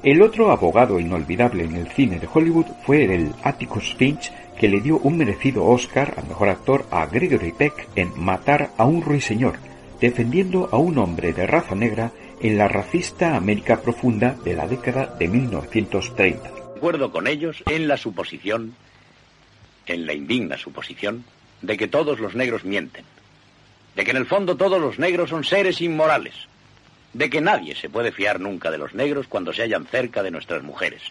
[0.08, 4.80] El otro abogado inolvidable en el cine de Hollywood fue el Atticus Finch, que le
[4.80, 9.58] dio un merecido Oscar al mejor actor a Gregory Peck en Matar a un ruiseñor,
[10.00, 15.14] defendiendo a un hombre de raza negra en la racista América profunda de la década
[15.18, 16.52] de 1930.
[16.78, 18.74] acuerdo con ellos en la suposición,
[19.84, 21.22] en la indigna suposición,
[21.60, 23.04] de que todos los negros mienten,
[23.94, 26.48] de que en el fondo todos los negros son seres inmorales,
[27.12, 30.30] de que nadie se puede fiar nunca de los negros cuando se hallan cerca de
[30.30, 31.02] nuestras mujeres.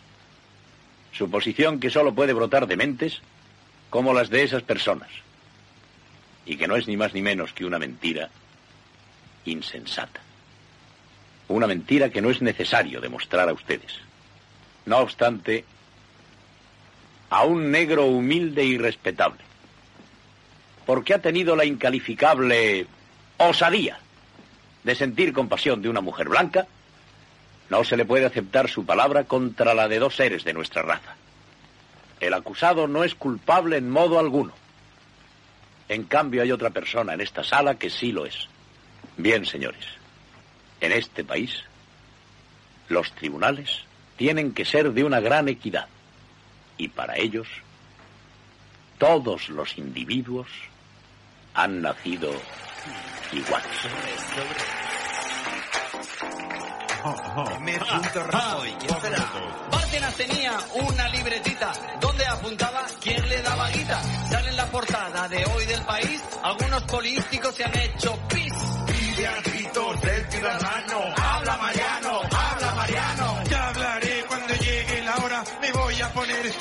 [1.11, 3.21] Suposición que solo puede brotar de mentes
[3.89, 5.09] como las de esas personas,
[6.45, 8.29] y que no es ni más ni menos que una mentira
[9.45, 10.21] insensata.
[11.47, 13.99] Una mentira que no es necesario demostrar a ustedes.
[14.85, 15.63] No obstante,
[17.29, 19.39] a un negro humilde y respetable,
[20.85, 22.85] porque ha tenido la incalificable
[23.37, 23.99] osadía
[24.87, 26.65] de sentir compasión de una mujer blanca,
[27.69, 31.15] no se le puede aceptar su palabra contra la de dos seres de nuestra raza.
[32.21, 34.53] El acusado no es culpable en modo alguno.
[35.89, 38.47] En cambio, hay otra persona en esta sala que sí lo es.
[39.17, 39.83] Bien, señores,
[40.79, 41.63] en este país,
[42.87, 43.81] los tribunales
[44.15, 45.87] tienen que ser de una gran equidad.
[46.77, 47.49] Y para ellos,
[48.97, 50.47] todos los individuos
[51.53, 52.31] han nacido
[53.33, 53.67] iguales.
[57.59, 57.79] M.
[57.79, 59.31] Rajoy, ¿quién será?
[59.71, 64.01] Bárcenas tenía una libretita donde apuntaba quién le daba guita.
[64.29, 68.53] Sale en la portada de hoy del país, algunos políticos se han hecho pis.
[69.17, 70.86] A gritos del ciudadano,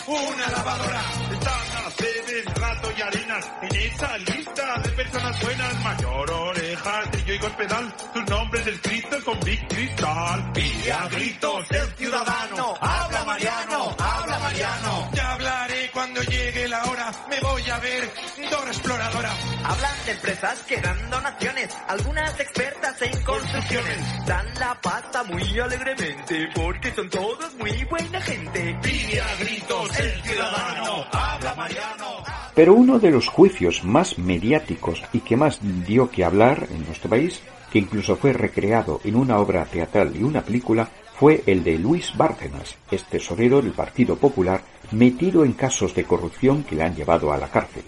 [0.08, 1.02] una lavadora.
[1.32, 5.84] Están a sedes, rato y arenas en esa lista de personas buenas.
[5.84, 10.52] Mayor orejas, trillo y gospedal, sus nombres escritos con Big Cristal.
[10.52, 15.10] Pide a gritos del ciudadano, habla Mariano, habla Mariano.
[15.12, 18.04] Ya hablaré cuando llegue la hora, me voy a ver
[18.50, 19.32] Dora Exploradora.
[19.64, 24.26] Hablan de empresas que dan donaciones, algunas expertas en construcciones.
[24.26, 28.78] Dan la pasta muy alegremente porque son todos muy buena gente.
[28.82, 32.24] Pide a gritos el ciudadano, habla Mariano.
[32.54, 37.08] Pero uno de los juicios más mediáticos y que más dio que hablar en nuestro
[37.08, 37.40] país,
[37.72, 42.14] que incluso fue recreado en una obra teatral y una película, fue el de Luis
[42.16, 47.32] Bárcenas, ex tesorero del Partido Popular, metido en casos de corrupción que le han llevado
[47.32, 47.84] a la cárcel.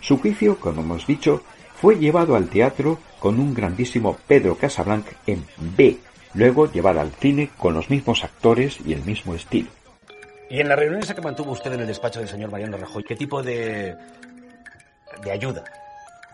[0.00, 1.42] Su juicio, como hemos dicho,
[1.80, 5.96] fue llevado al teatro con un grandísimo Pedro Casablanc en B,
[6.34, 9.68] luego llevado al cine con los mismos actores y el mismo estilo.
[10.50, 13.02] Y en la reunión esa que mantuvo usted en el despacho del señor Mariano Rajoy,
[13.04, 13.96] ¿qué tipo de.
[15.24, 15.64] de ayuda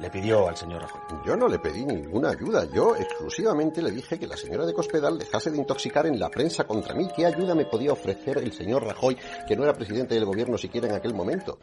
[0.02, 1.00] le pidió al señor Rajoy?
[1.24, 2.64] Yo no le pedí ninguna ayuda.
[2.74, 6.64] Yo exclusivamente le dije que la señora de Cospedal dejase de intoxicar en la prensa
[6.64, 7.08] contra mí.
[7.14, 10.88] ¿Qué ayuda me podía ofrecer el señor Rajoy, que no era presidente del gobierno siquiera
[10.88, 11.58] en aquel momento?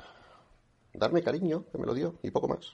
[0.94, 2.74] Darme cariño, que me lo dio, y poco más.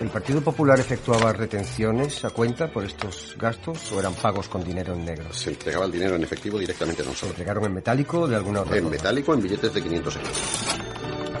[0.00, 4.92] ¿El Partido Popular efectuaba retenciones a cuenta por estos gastos o eran pagos con dinero
[4.94, 5.32] en negro?
[5.32, 7.30] Se entregaba el dinero en efectivo directamente a ¿Se nosotros.
[7.32, 8.96] entregaron en metálico o de alguna otra En forma?
[8.96, 10.38] metálico, en billetes de 500 euros.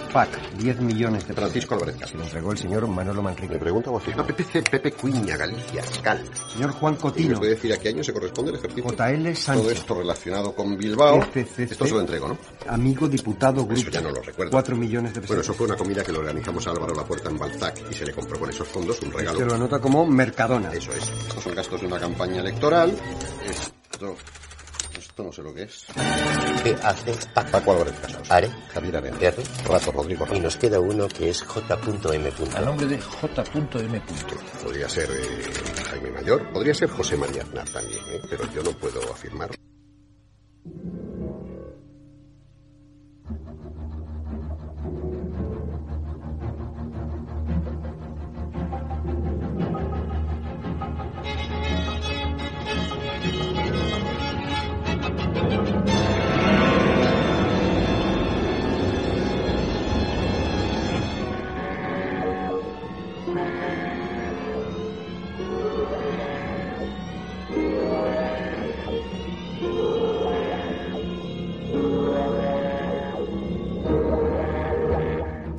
[0.08, 3.54] PAC, 10 millones de Francisco Álvarez Se lo entregó el señor Manolo Manrique.
[3.54, 4.26] Me pregunta o afirma.
[4.26, 6.22] PPC, Pepe Cuña, Galicia, Cal.
[6.52, 8.90] Señor Juan ¿Y me Cotino, puede decir a qué año se corresponde el ejercicio?
[8.90, 9.62] JL Sánchez.
[9.62, 11.22] Todo esto relacionado con Bilbao.
[11.22, 11.72] FCC.
[11.72, 12.38] Esto se lo entrego, ¿no?
[12.68, 13.80] amigo diputado grupo.
[13.80, 14.50] Eso ya no lo recuerdo.
[14.52, 15.44] 4 millones de Bueno, pesos.
[15.46, 18.04] eso fue una comida que le organizamos a Álvaro La Puerta en Balzac y se
[18.06, 19.38] le compró con esos fondos un regalo.
[19.38, 20.72] Se lo anota como Mercadona.
[20.72, 21.02] Eso es.
[21.28, 22.92] Estos son gastos de una campaña electoral.
[23.48, 24.16] Esto.
[25.18, 25.84] Esto no sé lo que es.
[26.62, 28.30] ¿Qué hace Paco Álvarez Casados.
[28.30, 28.48] Are?
[28.72, 29.16] Javier Arena.
[29.20, 29.42] R?
[29.66, 32.32] Rato Rodrigo Y nos queda uno que es J.M.
[32.54, 34.02] A nombre de J.M.
[34.62, 35.42] Podría ser eh,
[35.90, 38.20] Jaime Mayor, podría ser José María Aznar también, ¿eh?
[38.30, 39.50] pero yo no puedo afirmar.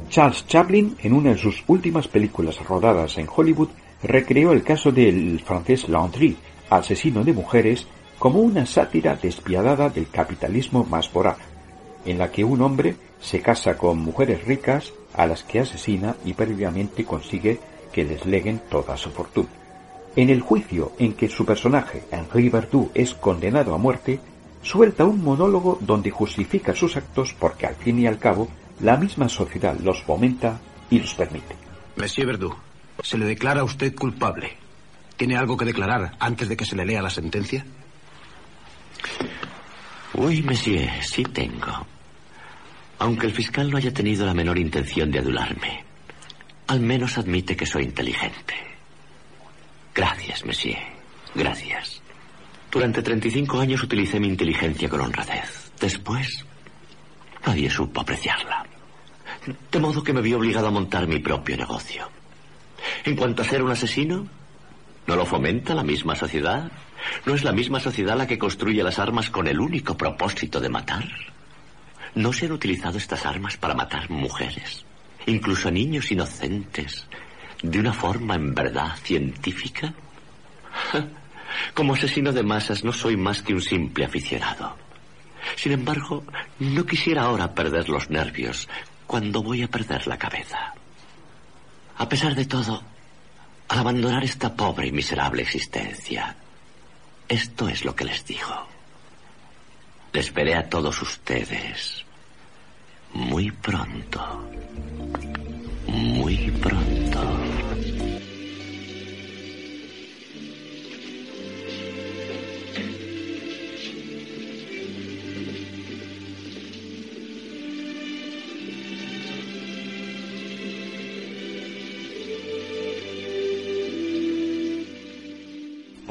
[0.09, 3.69] Charles Chaplin, en una de sus últimas películas rodadas en Hollywood,
[4.01, 6.35] recreó el caso del francés Landry,
[6.69, 7.85] asesino de mujeres,
[8.17, 11.37] como una sátira despiadada del capitalismo más voraz,
[12.05, 16.33] en la que un hombre se casa con mujeres ricas a las que asesina y
[16.33, 17.59] previamente consigue
[17.93, 19.49] que les leguen toda su fortuna.
[20.15, 24.19] En el juicio en que su personaje, Henri Verdoux, es condenado a muerte,
[24.63, 28.47] suelta un monólogo donde justifica sus actos porque al fin y al cabo
[28.81, 31.55] la misma sociedad los fomenta y los permite.
[31.95, 32.55] Monsieur Verdoux,
[33.03, 34.57] se le declara a usted culpable.
[35.17, 37.65] ¿Tiene algo que declarar antes de que se le lea la sentencia?
[40.13, 41.85] Uy, monsieur, sí tengo.
[42.99, 45.83] Aunque el fiscal no haya tenido la menor intención de adularme,
[46.67, 48.53] al menos admite que soy inteligente.
[49.93, 50.77] Gracias, monsieur.
[51.35, 52.01] Gracias.
[52.71, 55.71] Durante 35 años utilicé mi inteligencia con honradez.
[55.79, 56.45] Después,
[57.45, 58.65] nadie supo apreciarla.
[59.71, 62.09] De modo que me vi obligado a montar mi propio negocio.
[63.03, 64.27] En cuanto a ser un asesino,
[65.07, 66.71] ¿no lo fomenta la misma sociedad?
[67.25, 70.69] ¿No es la misma sociedad la que construye las armas con el único propósito de
[70.69, 71.05] matar?
[72.15, 74.85] ¿No se han utilizado estas armas para matar mujeres,
[75.25, 77.07] incluso niños inocentes,
[77.61, 79.93] de una forma en verdad científica?
[81.73, 84.75] Como asesino de masas no soy más que un simple aficionado.
[85.55, 86.23] Sin embargo,
[86.59, 88.67] no quisiera ahora perder los nervios
[89.07, 90.73] cuando voy a perder la cabeza.
[91.97, 92.83] A pesar de todo,
[93.67, 96.35] al abandonar esta pobre y miserable existencia,
[97.27, 98.67] esto es lo que les digo.
[100.13, 102.05] Les veré a todos ustedes
[103.13, 104.49] muy pronto.
[105.87, 107.58] Muy pronto.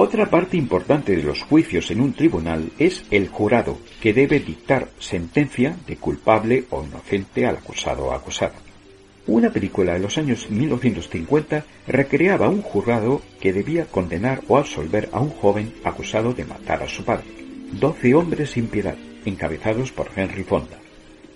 [0.00, 4.90] Otra parte importante de los juicios en un tribunal es el jurado, que debe dictar
[5.00, 8.54] sentencia de culpable o inocente al acusado o acusada.
[9.26, 15.18] Una película de los años 1950 recreaba un jurado que debía condenar o absolver a
[15.18, 17.26] un joven acusado de matar a su padre.
[17.72, 20.78] Doce hombres sin piedad, encabezados por Henry Fonda.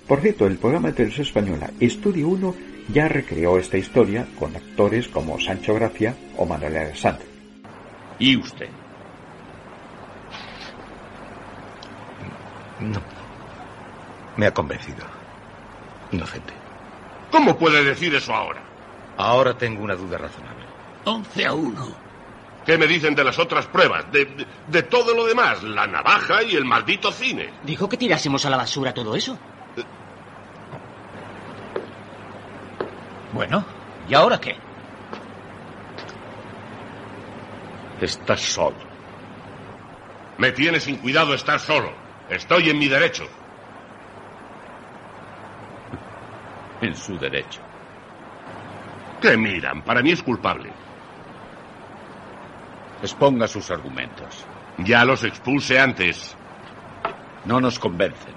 [0.06, 2.54] Por cierto, el programa de televisión española Estudio 1
[2.94, 7.31] ya recreó esta historia con actores como Sancho Gracia o Manuel Alexandre.
[8.22, 8.68] ¿Y usted?
[12.78, 13.00] No.
[14.36, 15.04] Me ha convencido.
[16.12, 16.52] Inocente.
[17.32, 18.60] ¿Cómo puede decir eso ahora?
[19.16, 20.64] Ahora tengo una duda razonable.
[21.04, 21.86] 11 a 1.
[22.64, 24.12] ¿Qué me dicen de las otras pruebas?
[24.12, 27.50] De, de, de todo lo demás, la navaja y el maldito cine.
[27.64, 29.36] Dijo que tirásemos a la basura todo eso.
[33.32, 33.64] Bueno,
[34.08, 34.56] ¿y ahora qué?
[38.00, 38.76] Estás solo.
[40.38, 41.92] Me tiene sin cuidado estar solo.
[42.28, 43.28] Estoy en mi derecho.
[46.80, 47.60] En su derecho.
[49.20, 49.82] ¿Qué miran?
[49.82, 50.72] Para mí es culpable.
[53.02, 54.44] Exponga sus argumentos.
[54.78, 56.36] Ya los expuse antes.
[57.44, 58.34] No nos convencen.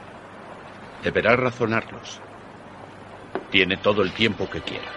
[1.04, 2.22] Deberá razonarlos.
[3.50, 4.92] Tiene todo el tiempo que quiera.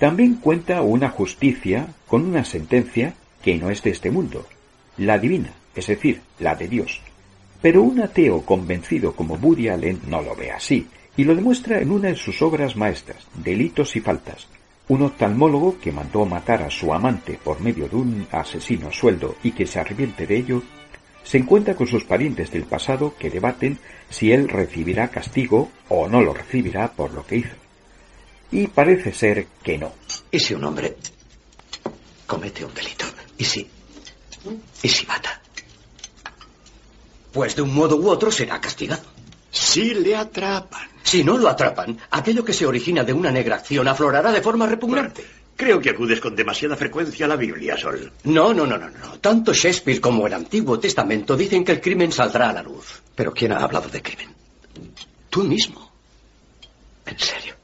[0.00, 4.46] También cuenta una justicia con una sentencia que no es de este mundo,
[4.96, 7.02] la divina, es decir, la de Dios.
[7.60, 10.86] Pero un ateo convencido como Woody Allen no lo ve así,
[11.18, 14.48] y lo demuestra en una de sus obras maestras, Delitos y Faltas.
[14.88, 19.36] Un oftalmólogo que mandó matar a su amante por medio de un asesino a sueldo
[19.42, 20.62] y que se arrepiente de ello,
[21.22, 23.78] se encuentra con sus parientes del pasado que debaten
[24.08, 27.69] si él recibirá castigo o no lo recibirá por lo que hizo.
[28.52, 29.92] Y parece ser que no.
[30.30, 30.96] ¿Y si un hombre
[32.26, 33.04] comete un delito?
[33.38, 33.68] ¿Y si?
[34.82, 35.40] ¿Y si mata?
[37.32, 39.02] Pues de un modo u otro será castigado.
[39.50, 40.88] Si le atrapan.
[41.02, 44.66] Si no lo atrapan, aquello que se origina de una negra acción aflorará de forma
[44.66, 45.24] repugnante.
[45.56, 48.12] Creo que acudes con demasiada frecuencia a la Biblia, Sol.
[48.24, 49.20] No, no, no, no, no.
[49.20, 53.02] Tanto Shakespeare como el Antiguo Testamento dicen que el crimen saldrá a la luz.
[53.14, 54.34] Pero ¿quién ha hablado de crimen?
[55.28, 55.92] Tú mismo.
[57.04, 57.59] En serio.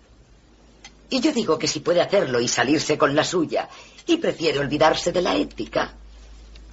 [1.10, 3.68] Y yo digo que si puede hacerlo y salirse con la suya,
[4.06, 5.92] y prefiere olvidarse de la ética,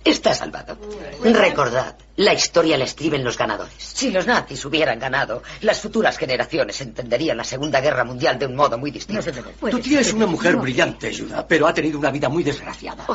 [0.04, 0.78] está salvado.
[1.24, 3.76] Recordad, la historia la escriben los ganadores.
[3.78, 8.56] Si los nazis hubieran ganado, las futuras generaciones entenderían la Segunda Guerra Mundial de un
[8.56, 9.32] modo muy distinto.
[9.60, 13.06] Tu tía es una mujer brillante, Judah, pero ha tenido una vida muy desgraciada.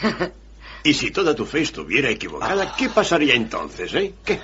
[0.84, 4.14] Y si toda tu fe estuviera equivocada, ¿qué pasaría entonces, eh?
[4.24, 4.38] ¿Qué?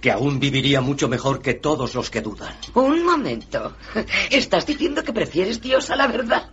[0.00, 2.54] Que aún viviría mucho mejor que todos los que dudan.
[2.74, 3.76] Un momento.
[4.30, 6.50] ¿Estás diciendo que prefieres Dios a la verdad?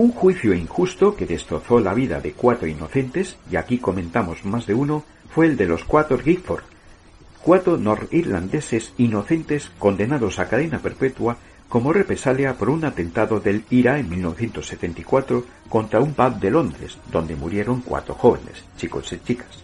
[0.00, 4.72] Un juicio injusto que destrozó la vida de cuatro inocentes, y aquí comentamos más de
[4.72, 6.62] uno, fue el de los cuatro Gifford,
[7.42, 11.36] cuatro norirlandeses inocentes condenados a cadena perpetua
[11.68, 17.36] como represalia por un atentado del IRA en 1974 contra un pub de Londres, donde
[17.36, 19.62] murieron cuatro jóvenes, chicos y chicas.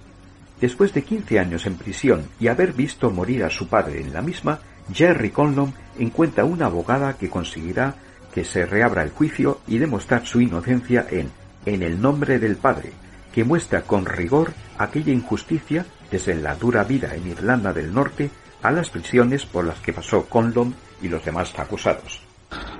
[0.61, 4.21] Después de 15 años en prisión y haber visto morir a su padre en la
[4.21, 4.61] misma,
[4.93, 7.95] Jerry Conlon encuentra una abogada que conseguirá
[8.37, 11.31] que se reabra el juicio y demostrar su inocencia en
[11.65, 12.93] En el nombre del Padre,
[13.33, 18.31] que muestra con rigor aquella injusticia desde la dura vida en Irlanda del Norte
[18.63, 22.21] a las prisiones por las que pasó Conlon y los demás acusados.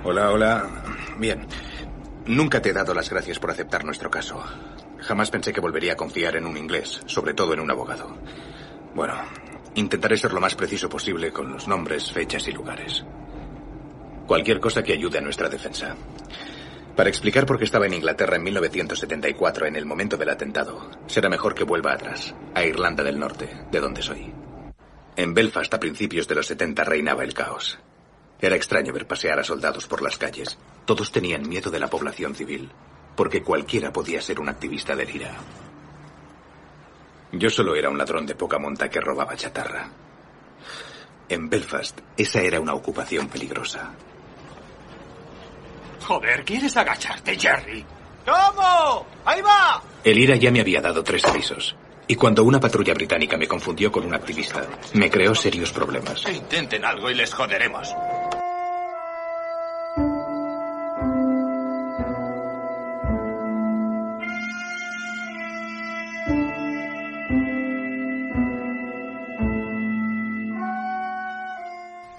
[0.03, 0.83] Hola, hola.
[1.17, 1.47] Bien.
[2.27, 4.43] Nunca te he dado las gracias por aceptar nuestro caso.
[4.99, 8.15] Jamás pensé que volvería a confiar en un inglés, sobre todo en un abogado.
[8.93, 9.15] Bueno,
[9.73, 13.03] intentaré ser lo más preciso posible con los nombres, fechas y lugares.
[14.27, 15.95] Cualquier cosa que ayude a nuestra defensa.
[16.97, 21.29] Para explicar por qué estaba en Inglaterra en 1974, en el momento del atentado, será
[21.29, 24.33] mejor que vuelva atrás, a Irlanda del Norte, de donde soy.
[25.15, 27.79] En Belfast, a principios de los 70, reinaba el caos.
[28.41, 30.57] Era extraño ver pasear a soldados por las calles.
[30.83, 32.69] Todos tenían miedo de la población civil,
[33.15, 35.37] porque cualquiera podía ser un activista del IRA.
[37.31, 39.89] Yo solo era un ladrón de poca monta que robaba chatarra.
[41.29, 43.93] En Belfast, esa era una ocupación peligrosa.
[46.07, 47.83] Joder, ¿quieres agacharte, Jerry?
[48.25, 49.05] ¿Cómo?
[49.25, 49.83] ¡Ahí va!
[50.05, 51.75] El IRA ya me había dado tres avisos.
[52.07, 56.23] Y cuando una patrulla británica me confundió con un activista, me creó serios problemas.
[56.29, 57.93] Intenten algo y les joderemos.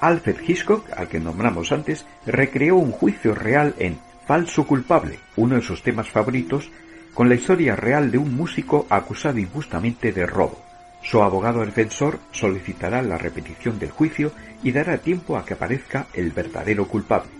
[0.08, 5.60] Alfred Hitchcock, al que nombramos antes, recreó un juicio real en Falso culpable, uno de
[5.60, 6.70] sus temas favoritos,
[7.12, 10.58] con la historia real de un músico acusado injustamente de robo.
[11.02, 14.32] Su abogado defensor solicitará la repetición del juicio
[14.62, 17.30] y dará tiempo a que aparezca el verdadero culpable,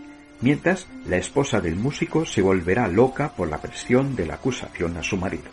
[0.43, 5.03] mientras la esposa del músico se volverá loca por la presión de la acusación a
[5.03, 5.51] su marido.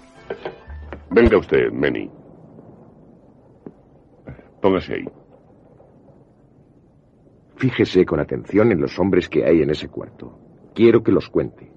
[1.12, 2.12] Venga usted, Manny.
[4.62, 5.25] Póngase ahí.
[7.58, 10.38] Fíjese con atención en los hombres que hay en ese cuarto.
[10.74, 11.72] Quiero que los cuente.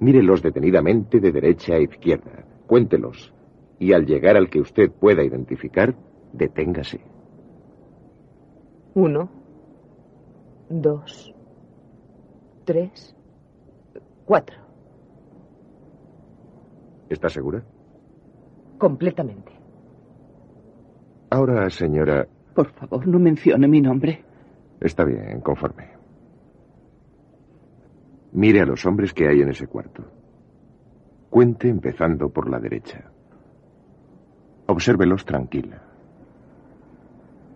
[0.00, 2.44] Mírelos detenidamente de derecha a izquierda.
[2.66, 3.34] Cuéntelos.
[3.78, 5.94] Y al llegar al que usted pueda identificar,
[6.32, 7.00] deténgase.
[8.94, 9.30] Uno,
[10.68, 11.34] dos,
[12.64, 13.14] tres,
[14.24, 14.56] cuatro.
[17.10, 17.62] ¿Está segura?
[18.78, 19.52] Completamente.
[21.30, 22.26] Ahora, señora.
[22.54, 24.24] Por favor, no mencione mi nombre.
[24.80, 25.88] Está bien, conforme.
[28.32, 30.04] Mire a los hombres que hay en ese cuarto.
[31.28, 33.10] Cuente empezando por la derecha.
[34.66, 35.82] Obsérvelos tranquila.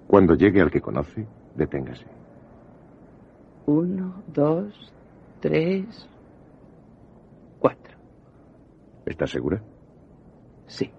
[0.07, 2.07] Cuando llegue al que conoce, deténgase.
[3.67, 4.93] Uno, dos,
[5.41, 6.09] tres,
[7.59, 7.97] cuatro.
[9.07, 9.63] ¿Está segura?
[10.67, 10.91] Sí.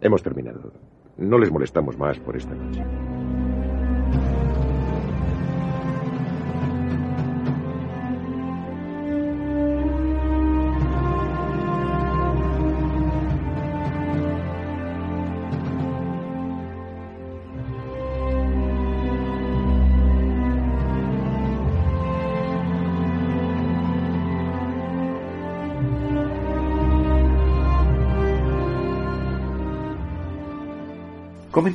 [0.00, 0.72] Hemos terminado.
[1.16, 2.84] No les molestamos más por esta noche.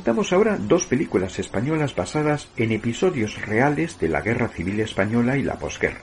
[0.00, 5.42] Comentamos ahora dos películas españolas basadas en episodios reales de la Guerra Civil Española y
[5.42, 6.00] la posguerra.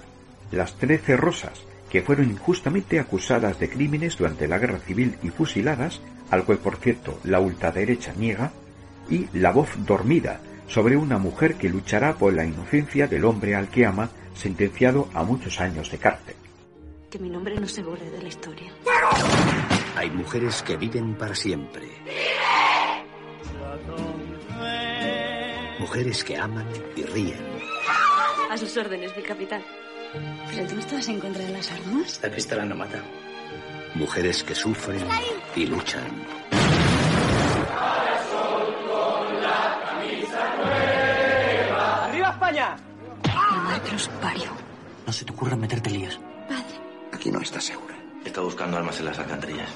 [0.51, 5.99] Las Trece Rosas, que fueron injustamente acusadas de crímenes durante la Guerra Civil y fusiladas,
[6.29, 8.51] al cual por cierto la ultraderecha niega,
[9.09, 13.69] y La Voz Dormida, sobre una mujer que luchará por la inocencia del hombre al
[13.69, 16.35] que ama, sentenciado a muchos años de cárcel.
[17.09, 18.71] Que mi nombre no se borre de la historia.
[19.95, 21.87] Hay mujeres que viven para siempre.
[25.79, 26.65] Mujeres que aman
[26.95, 27.39] y ríen.
[28.49, 29.61] A sus órdenes, mi capitán.
[30.49, 32.19] ¿Pero tú no estabas en contra de las armas?
[32.23, 33.01] La pistola no mata.
[33.93, 35.05] Mujeres que sufren
[35.55, 36.25] y luchan.
[42.03, 42.75] ¡Arriba España!
[43.25, 44.51] La madre que los parió.
[45.05, 46.19] No se te ocurra meterte líos.
[47.13, 47.95] Aquí no está segura.
[48.25, 49.69] Está buscando armas en las alcantarillas.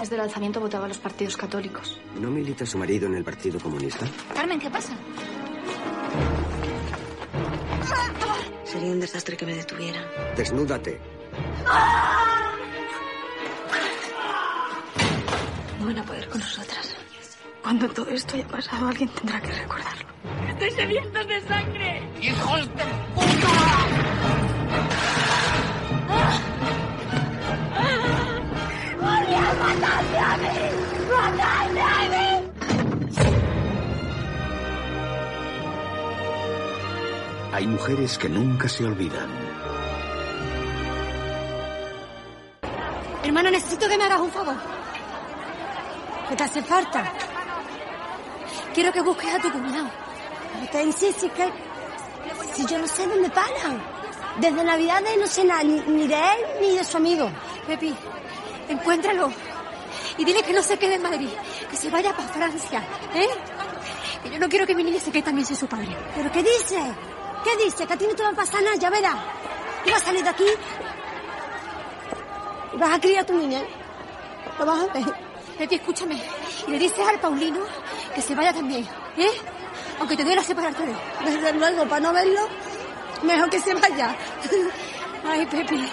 [0.00, 1.98] Desde el alzamiento votaba a los partidos católicos.
[2.20, 4.06] ¿No milita su marido en el Partido Comunista?
[4.34, 4.94] Carmen, ¿qué pasa?
[8.64, 10.04] Sería un desastre que me detuvieran.
[10.36, 11.00] Desnúdate.
[15.78, 16.94] No van a poder con nosotras.
[17.62, 20.06] Cuando todo esto haya pasado, alguien tendrá que recordarlo.
[20.48, 22.02] ¡Estoy sediento de sangre!
[22.20, 22.84] ¡Hijos de
[23.14, 23.66] ¡Podrías
[29.66, 30.48] matarme a mí!
[31.10, 32.50] ¡Matarme a mí!
[37.52, 39.30] Hay mujeres que nunca se olvidan.
[43.24, 44.54] Hermano, necesito que me hagas un favor.
[46.28, 47.12] ¿Qué te hace falta?
[48.74, 49.88] Quiero que busques a tu cuñado.
[50.52, 51.50] Pero te insistes que...
[52.54, 53.82] Si yo no sé dónde paran.
[54.38, 57.30] Desde Navidades no sé nada, ni, ni de él ni de su amigo.
[57.66, 57.94] Pepi,
[58.68, 59.30] encuéntralo.
[60.18, 61.28] Y dile que no se quede en Madrid,
[61.70, 62.82] que se vaya para Francia,
[63.14, 63.28] ¿eh?
[64.22, 65.94] Que yo no quiero que mi niña se quede también sin su padre.
[66.14, 66.80] ¿Pero qué dice?
[67.44, 67.86] ¿Qué dice?
[67.86, 69.16] Que a ti no te va a pasar nada, ya verás.
[69.84, 70.44] Tú vas a salir de aquí
[72.74, 73.62] y vas a criar a tu niña.
[74.58, 75.04] Lo vas a ver.
[75.58, 76.20] Pepi, escúchame.
[76.66, 77.60] Y le dices al Paulino
[78.14, 78.86] que se vaya también,
[79.16, 79.30] ¿eh?
[79.98, 80.98] Aunque te duela separarte de él.
[81.24, 82.48] Desde luego, para no verlo,
[83.22, 84.16] mejor que se vaya.
[85.24, 85.88] Ay, Pepi.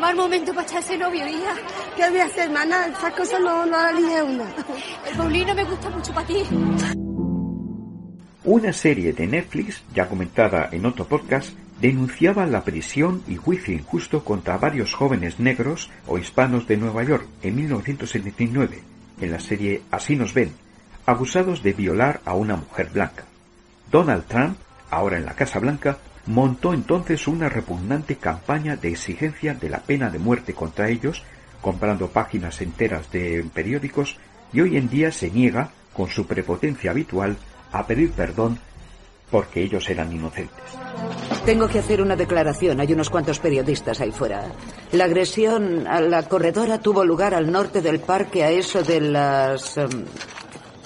[0.00, 1.54] Mal momento para echarse novio, hija.
[1.94, 2.86] ¿Qué voy a hacer, hermana?
[2.86, 4.44] Esas cosas no, no las elige una.
[5.10, 6.42] El Paulino me gusta mucho para ti.
[8.44, 11.50] Una serie de Netflix, ya comentada en otro podcast,
[11.82, 17.26] denunciaba la prisión y juicio injusto contra varios jóvenes negros o hispanos de Nueva York
[17.42, 18.82] en 1979,
[19.20, 20.52] en la serie Así nos ven,
[21.04, 23.24] acusados de violar a una mujer blanca.
[23.90, 24.56] Donald Trump,
[24.88, 25.98] ahora en la Casa Blanca,
[26.30, 31.24] montó entonces una repugnante campaña de exigencia de la pena de muerte contra ellos,
[31.60, 34.16] comprando páginas enteras de periódicos,
[34.52, 37.36] y hoy en día se niega, con su prepotencia habitual,
[37.72, 38.58] a pedir perdón
[39.28, 40.64] porque ellos eran inocentes.
[41.44, 42.80] Tengo que hacer una declaración.
[42.80, 44.52] Hay unos cuantos periodistas ahí fuera.
[44.92, 49.76] La agresión a la corredora tuvo lugar al norte del parque a eso de las...
[49.78, 50.04] em,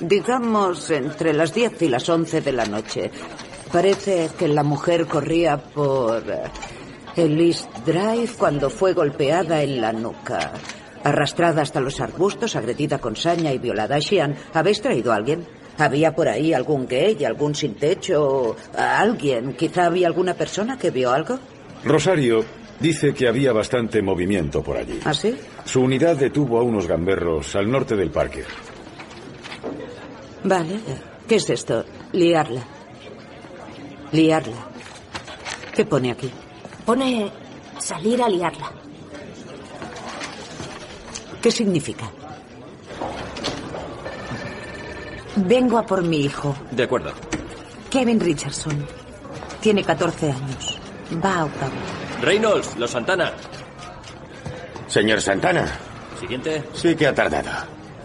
[0.01, 3.11] digamos, entre las 10 y las 11 de la noche.
[3.74, 6.44] Parece que la mujer corría por eh,
[7.16, 10.52] el East Drive cuando fue golpeada en la nuca.
[11.02, 14.00] Arrastrada hasta los arbustos, agredida con saña y violada.
[14.00, 15.44] Xian, ¿habéis traído a alguien?
[15.76, 19.54] ¿Había por ahí algún gay, algún sin techo, alguien?
[19.54, 21.40] ¿Quizá había alguna persona que vio algo?
[21.82, 22.44] Rosario
[22.78, 25.00] dice que había bastante movimiento por allí.
[25.04, 25.34] ¿Ah, sí?
[25.64, 28.44] Su unidad detuvo a unos gamberros al norte del parque.
[30.44, 30.78] Vale.
[31.26, 31.84] ¿Qué es esto?
[32.12, 32.73] Liarla.
[34.14, 34.56] Liarla.
[35.74, 36.30] ¿Qué pone aquí?
[36.86, 37.32] Pone
[37.80, 38.70] salir a liarla.
[41.42, 42.08] ¿Qué significa?
[45.34, 47.12] Vengo a por mi hijo, De acuerdo.
[47.90, 48.86] Kevin Richardson.
[49.60, 50.78] Tiene 14 años.
[51.24, 51.72] Va a octavo.
[52.22, 53.32] Reynolds, los Santana.
[54.86, 55.66] Señor Santana,
[56.20, 56.62] Siguiente.
[56.72, 57.50] sí que ha tardado.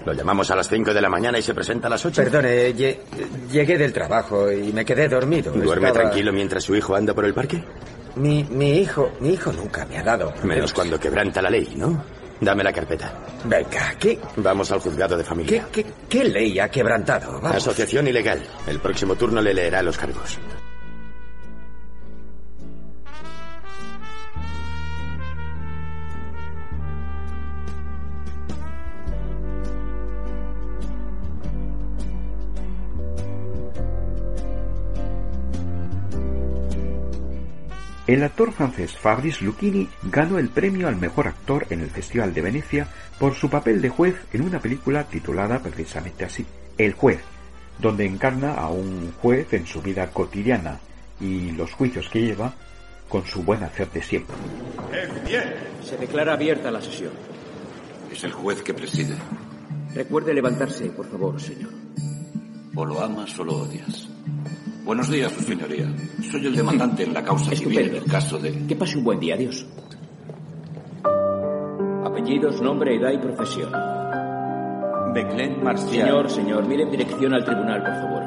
[0.06, 2.24] Lo llamamos a las 5 de la mañana y se presenta a las 8.
[2.24, 2.97] Perdone, lle-
[3.52, 5.52] llegué del trabajo y me quedé dormido.
[5.52, 7.64] ¿Duerme Estaba- tranquilo mientras su hijo anda por el parque?
[8.16, 10.34] Mi, mi hijo, mi hijo nunca me ha dado.
[10.43, 12.04] Menos cuando quebranta la ley, ¿no?
[12.41, 13.14] Dame la carpeta.
[13.43, 15.66] Venga, ¿qué, Vamos al juzgado de familia.
[15.72, 17.34] qué, qué, qué ley ha quebrantado?
[17.41, 17.58] Vamos.
[17.58, 18.41] Asociación ilegal.
[18.66, 20.38] El próximo turno le leerá los cargos.
[38.10, 42.41] El actor francés Fabrice Lucchini ganó el premio al mejor actor en el Festival de
[42.41, 42.88] Venecia
[43.20, 46.43] por su papel de juez en una película titulada precisamente así,
[46.76, 47.20] El juez,
[47.78, 50.80] donde encarna a un juez en su vida cotidiana
[51.22, 52.51] y los juicios que lleva
[53.07, 54.36] con su buen hacer de siempre.
[55.24, 55.53] Bien.
[55.84, 57.14] Se declara abierta la sesión.
[58.12, 59.14] Es el juez que preside.
[59.93, 61.74] Recuerde levantarse, por favor, señor.
[62.74, 64.10] O lo amas o lo odias.
[64.84, 65.88] Buenos días, su señoría.
[66.32, 68.66] Soy el demandante en la causa civil en el caso de...
[68.66, 69.66] Que pase un buen día, adiós.
[72.06, 73.72] Apellidos, nombre, edad y profesión.
[75.14, 76.08] Beclen Marcial.
[76.08, 78.24] Señor, señor, mire en dirección al tribunal, por favor.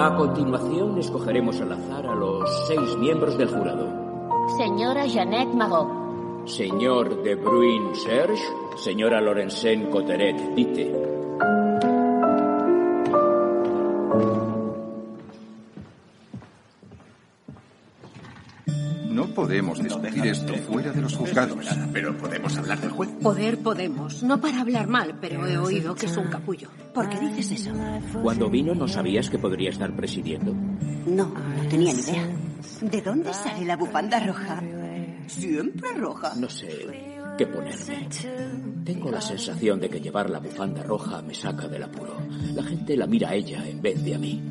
[0.00, 4.48] A continuación, escogeremos al azar a los seis miembros del jurado.
[4.56, 6.02] Señora Jeanette Magot.
[6.46, 8.42] Señor De Bruin Serge,
[8.76, 11.11] señora Lorenzen Coteret Dite.
[19.34, 21.66] Podemos discutir esto fuera de los juzgados.
[21.92, 23.10] Pero podemos hablar del juez.
[23.22, 24.22] Poder podemos.
[24.22, 26.68] No para hablar mal, pero he oído que es un capullo.
[26.94, 27.72] ¿Por qué dices eso?
[28.22, 30.54] Cuando vino, ¿no sabías que podría estar presidiendo?
[30.54, 32.28] No, no tenía ni idea.
[32.80, 34.62] ¿De dónde sale la bufanda roja?
[35.26, 36.34] Siempre roja.
[36.36, 36.68] No sé
[37.38, 38.08] qué ponerme.
[38.84, 42.16] Tengo la sensación de que llevar la bufanda roja me saca del apuro.
[42.54, 44.42] La gente la mira a ella en vez de a mí.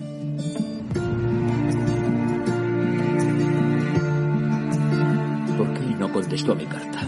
[6.32, 7.00] Contestó a mi carta?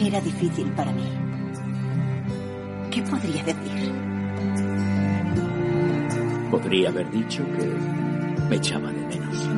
[0.00, 1.04] Era difícil para mí.
[2.90, 3.92] ¿Qué podría decir?
[6.50, 7.66] Podría haber dicho que
[8.48, 9.57] me echaba de menos.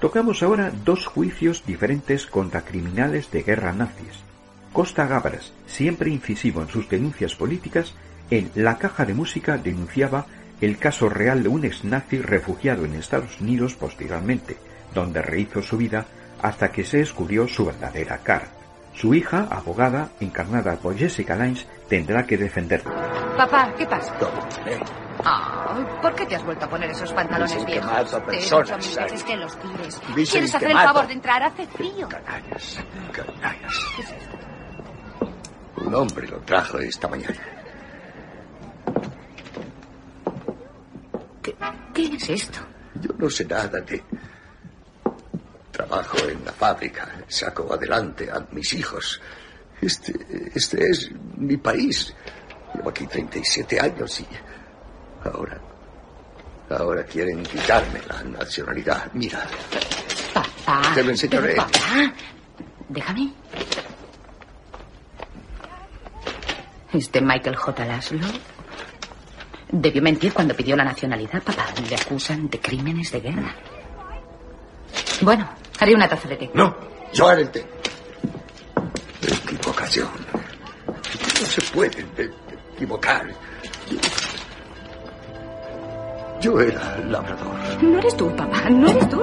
[0.00, 4.24] Tocamos ahora dos juicios diferentes contra criminales de guerra nazis.
[4.72, 7.94] Costa Gabras, siempre incisivo en sus denuncias políticas,
[8.30, 10.24] en La caja de música denunciaba
[10.62, 14.56] el caso real de un ex nazi refugiado en Estados Unidos posteriormente,
[14.94, 16.06] donde rehizo su vida
[16.40, 18.48] hasta que se descubrió su verdadera cara.
[18.94, 22.92] Su hija, abogada, encarnada por Jessica Lange, tendrá que defenderlo.
[23.36, 24.14] Papá, ¿qué pasa?
[26.02, 27.90] ¿Por qué te has vuelto a poner esos pantalones Dicen que viejos?
[27.92, 30.00] mato a Te he personas, que los tires.
[30.14, 30.88] Dicen ¿Quieres hacer el mato.
[30.88, 31.42] favor de entrar?
[31.42, 32.08] Hace frío.
[32.08, 32.78] Canallas,
[33.12, 33.74] canallas.
[35.76, 37.36] Un hombre lo trajo esta mañana.
[41.94, 42.60] ¿Qué es esto?
[43.00, 44.02] Yo no sé nada de...
[45.72, 49.20] Trabajo en la fábrica, saco adelante a mis hijos.
[49.80, 50.12] Este,
[50.54, 52.14] este es mi país.
[52.74, 54.26] Llevo aquí 37 años y
[55.24, 55.58] ahora,
[56.70, 59.10] ahora quieren quitarme la nacionalidad.
[59.14, 59.46] Mira,
[60.32, 60.92] Papá.
[60.94, 61.48] Te lo enseñaré.
[61.54, 62.12] Pero, papá,
[62.88, 63.32] déjame.
[66.92, 67.84] Este Michael J.
[67.84, 68.26] Laszlo
[69.72, 71.66] debió mentir cuando pidió la nacionalidad, papá.
[71.88, 73.54] Le acusan de crímenes de guerra.
[75.22, 75.48] Bueno,
[75.78, 76.50] haré una taza de té.
[76.54, 76.74] No,
[77.12, 77.64] yo haré el té.
[79.22, 80.08] Equivocación.
[81.40, 82.32] No se puede de-
[82.74, 83.28] equivocar.
[86.40, 87.54] Yo, era labrador.
[87.82, 89.20] No eres tú, papá, no eres tú.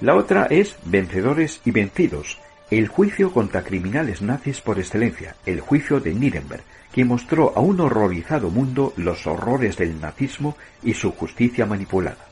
[0.00, 2.38] La otra es Vencedores y Vencidos,
[2.70, 6.62] el juicio contra criminales nazis por excelencia, el juicio de Nuremberg,
[6.92, 12.26] que mostró a un horrorizado mundo los horrores del nazismo y su justicia manipulada.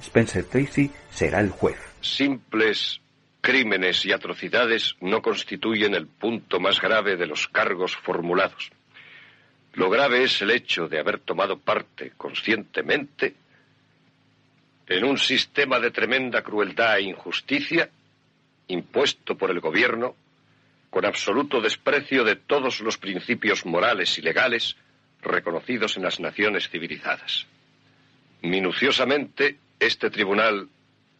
[0.00, 1.78] Spencer Tracy será el juez.
[2.00, 3.00] Simples
[3.40, 8.70] crímenes y atrocidades no constituyen el punto más grave de los cargos formulados.
[9.72, 13.34] Lo grave es el hecho de haber tomado parte conscientemente
[14.86, 17.90] en un sistema de tremenda crueldad e injusticia
[18.68, 20.14] impuesto por el gobierno
[20.90, 24.76] con absoluto desprecio de todos los principios morales y legales
[25.22, 27.46] reconocidos en las naciones civilizadas.
[28.42, 30.68] Minuciosamente, este tribunal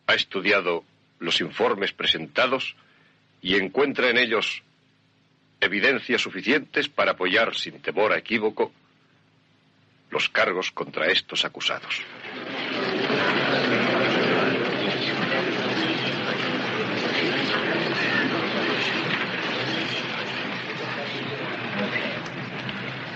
[0.06, 0.84] ha estudiado
[1.18, 2.76] los informes presentados
[3.42, 4.62] y encuentra en ellos
[5.60, 8.72] evidencias suficientes para apoyar sin temor a equívoco
[10.10, 12.02] los cargos contra estos acusados.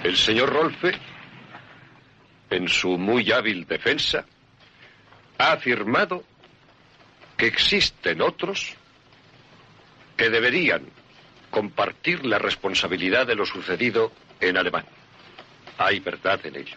[0.03, 0.93] El señor Rolfe,
[2.51, 4.25] en su muy hábil defensa,
[5.39, 6.25] ha afirmado
[7.37, 8.75] que existen otros
[10.17, 10.83] que deberían
[11.51, 14.91] compartir la responsabilidad de lo sucedido en Alemania.
[15.79, 16.77] Hay verdad en ello.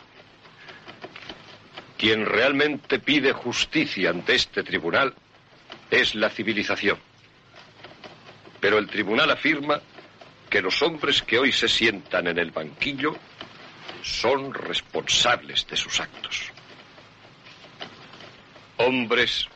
[1.98, 5.16] Quien realmente pide justicia ante este tribunal
[5.90, 7.00] es la civilización.
[8.60, 9.82] Pero el tribunal afirma
[10.56, 13.14] que los hombres que hoy se sientan en el banquillo
[14.02, 16.44] son responsables de sus actos.
[18.78, 19.50] Hombres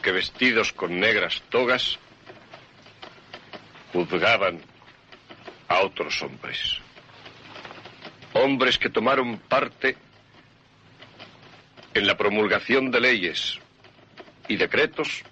[0.00, 1.98] que vestidos con negras togas
[3.92, 4.60] juzgaban
[5.66, 6.76] a otros hombres.
[8.32, 9.96] Hombres que tomaron parte
[11.92, 13.58] en la promulgación de leyes
[14.46, 15.24] y decretos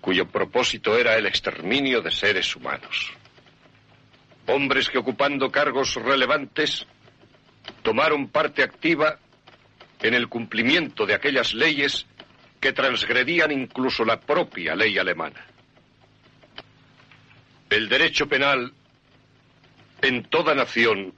[0.00, 3.12] cuyo propósito era el exterminio de seres humanos.
[4.46, 6.86] Hombres que ocupando cargos relevantes
[7.82, 9.18] tomaron parte activa
[10.00, 12.06] en el cumplimiento de aquellas leyes
[12.58, 15.46] que transgredían incluso la propia ley alemana.
[17.68, 18.72] El derecho penal
[20.02, 21.14] en toda nación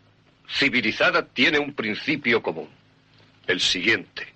[0.48, 2.68] civilizada tiene un principio común,
[3.46, 4.26] el siguiente.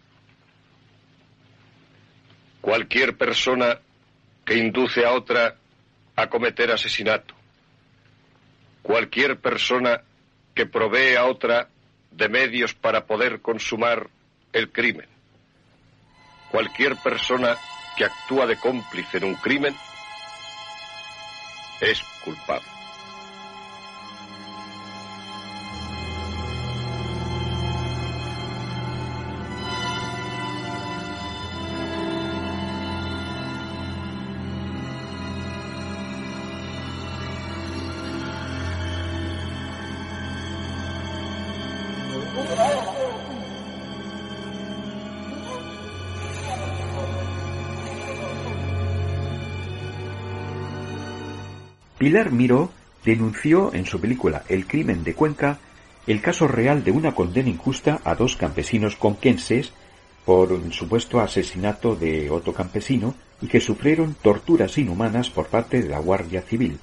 [2.60, 3.78] Cualquier persona
[4.46, 5.56] que induce a otra
[6.14, 7.34] a cometer asesinato,
[8.80, 10.00] cualquier persona
[10.54, 11.68] que provee a otra
[12.12, 14.08] de medios para poder consumar
[14.52, 15.08] el crimen,
[16.50, 17.56] cualquier persona
[17.98, 19.74] que actúa de cómplice en un crimen,
[21.80, 22.75] es culpable.
[52.06, 52.70] Pilar Miró
[53.04, 55.58] denunció en su película El crimen de Cuenca
[56.06, 59.72] el caso real de una condena injusta a dos campesinos conquenses
[60.24, 65.88] por un supuesto asesinato de otro campesino y que sufrieron torturas inhumanas por parte de
[65.88, 66.78] la Guardia Civil,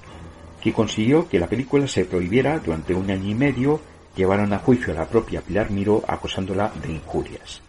[0.60, 3.80] que consiguió que la película se prohibiera durante un año y medio,
[4.14, 7.62] llevaron a juicio a la propia Pilar Miró acusándola de injurias.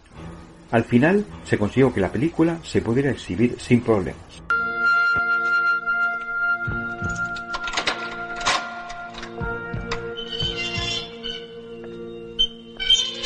[0.72, 4.42] Al final se consiguió que la película se pudiera exhibir sin problemas.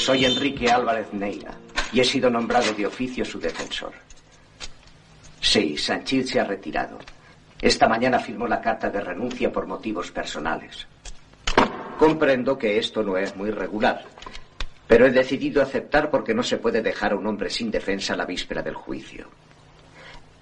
[0.00, 1.52] Soy Enrique Álvarez Neira
[1.92, 3.92] y he sido nombrado de oficio su defensor.
[5.42, 6.98] Sí, Sanchil se ha retirado.
[7.60, 10.86] Esta mañana firmó la carta de renuncia por motivos personales.
[11.98, 14.02] Comprendo que esto no es muy regular,
[14.88, 18.24] pero he decidido aceptar porque no se puede dejar a un hombre sin defensa la
[18.24, 19.28] víspera del juicio.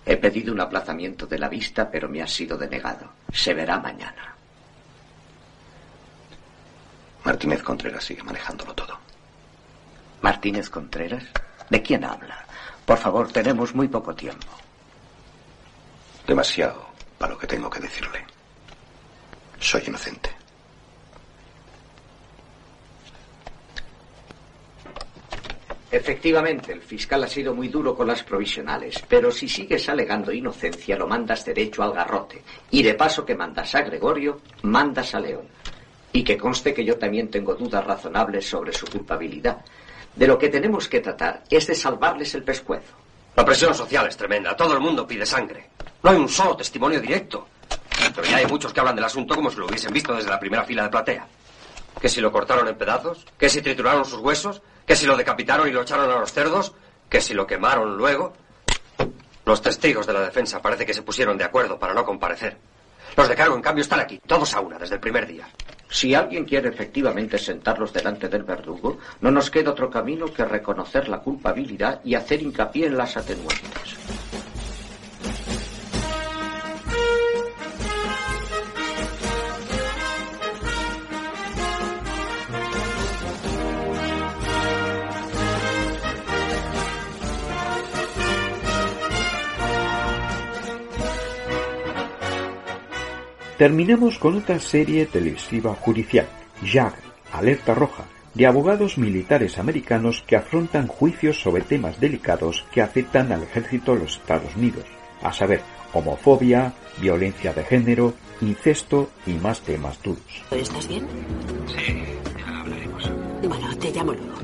[0.06, 3.10] He pedido un aplazamiento de la vista, pero me ha sido denegado.
[3.32, 4.36] Se verá mañana.
[7.24, 9.07] Martínez Contreras sigue manejándolo todo.
[10.20, 11.24] Martínez Contreras,
[11.70, 12.44] ¿de quién habla?
[12.84, 14.46] Por favor, tenemos muy poco tiempo.
[16.26, 16.86] Demasiado
[17.18, 18.24] para lo que tengo que decirle.
[19.60, 20.30] Soy inocente.
[25.90, 30.96] Efectivamente, el fiscal ha sido muy duro con las provisionales, pero si sigues alegando inocencia,
[30.98, 32.42] lo mandas derecho al garrote.
[32.70, 35.48] Y de paso que mandas a Gregorio, mandas a León.
[36.12, 39.64] Y que conste que yo también tengo dudas razonables sobre su culpabilidad.
[40.18, 42.92] De lo que tenemos que tratar es de salvarles el pescuezo.
[43.36, 44.56] La presión social es tremenda.
[44.56, 45.70] Todo el mundo pide sangre.
[46.02, 47.46] No hay un solo testimonio directo.
[48.16, 50.40] Pero ya hay muchos que hablan del asunto como si lo hubiesen visto desde la
[50.40, 51.24] primera fila de platea.
[52.00, 55.68] Que si lo cortaron en pedazos, que si trituraron sus huesos, que si lo decapitaron
[55.68, 56.72] y lo echaron a los cerdos,
[57.08, 58.32] que si lo quemaron luego.
[59.46, 62.56] Los testigos de la defensa parece que se pusieron de acuerdo para no comparecer.
[63.16, 65.48] Los de cargo, en cambio, están aquí, todos a una, desde el primer día.
[65.90, 71.08] Si alguien quiere efectivamente sentarlos delante del verdugo, no nos queda otro camino que reconocer
[71.08, 73.98] la culpabilidad y hacer hincapié en las atenuantes.
[93.58, 96.28] Terminamos con otra serie televisiva judicial,
[96.62, 96.94] JAG,
[97.32, 103.42] Alerta Roja, de abogados militares americanos que afrontan juicios sobre temas delicados que afectan al
[103.42, 104.84] ejército de los Estados Unidos,
[105.22, 105.60] a saber,
[105.92, 110.22] homofobia, violencia de género, incesto y más temas duros.
[110.52, 111.04] ¿Estás bien?
[111.66, 112.04] Sí,
[112.38, 113.10] ya hablaremos.
[113.42, 114.38] Bueno, te llamo luego.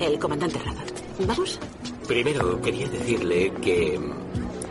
[0.00, 0.90] El comandante Rabat.
[1.26, 1.60] ¿Vamos?
[2.08, 4.00] Primero, quería decirle que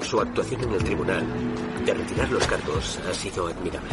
[0.01, 1.23] su actuación en el tribunal
[1.85, 3.89] de retirar los cargos ha sido admirable.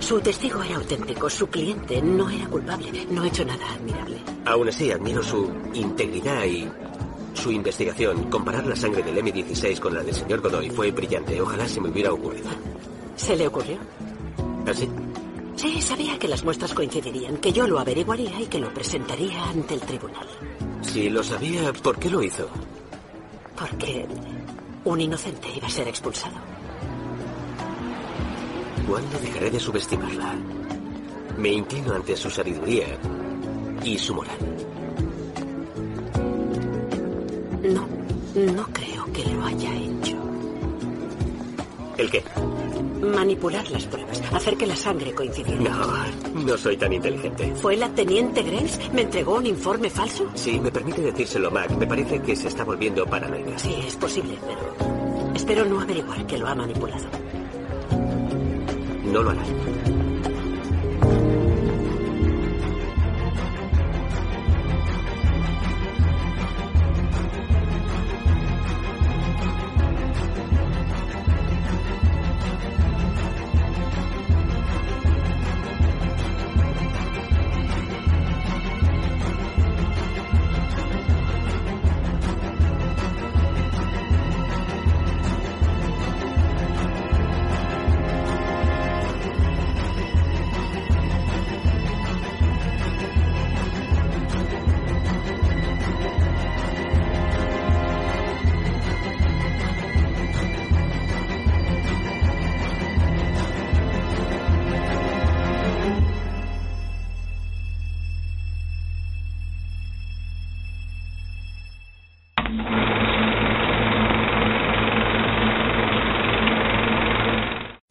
[0.00, 4.18] Su testigo era auténtico, su cliente no era culpable, no ha hecho nada admirable.
[4.44, 6.68] Aún así, admiro su integridad y
[7.34, 8.24] su investigación.
[8.30, 11.40] Comparar la sangre del M16 con la del señor Godoy fue brillante.
[11.40, 12.48] Ojalá se me hubiera ocurrido.
[13.16, 13.78] ¿Se le ocurrió?
[14.66, 14.88] ¿Así?
[15.56, 19.74] Sí, sabía que las muestras coincidirían, que yo lo averiguaría y que lo presentaría ante
[19.74, 20.26] el tribunal.
[20.82, 22.48] Si lo sabía, ¿por qué lo hizo?
[23.56, 24.06] Porque
[24.84, 26.53] un inocente iba a ser expulsado.
[28.88, 30.34] ¿Cuándo dejaré de subestimarla?
[31.38, 32.86] Me inclino ante su sabiduría
[33.82, 34.36] y su moral.
[37.62, 37.86] No,
[38.34, 40.16] no creo que lo haya hecho.
[41.96, 42.22] ¿El qué?
[43.00, 45.60] Manipular las pruebas, hacer que la sangre coincidiera.
[45.60, 47.54] No, no soy tan inteligente.
[47.56, 48.90] ¿Fue la teniente Grace?
[48.92, 50.30] ¿Me entregó un informe falso?
[50.34, 53.58] Si me permite decírselo, Mac, me parece que se está volviendo paranoica.
[53.58, 57.04] Sí, es posible, pero espero no averiguar que lo ha manipulado.
[59.14, 59.73] 不要乱来。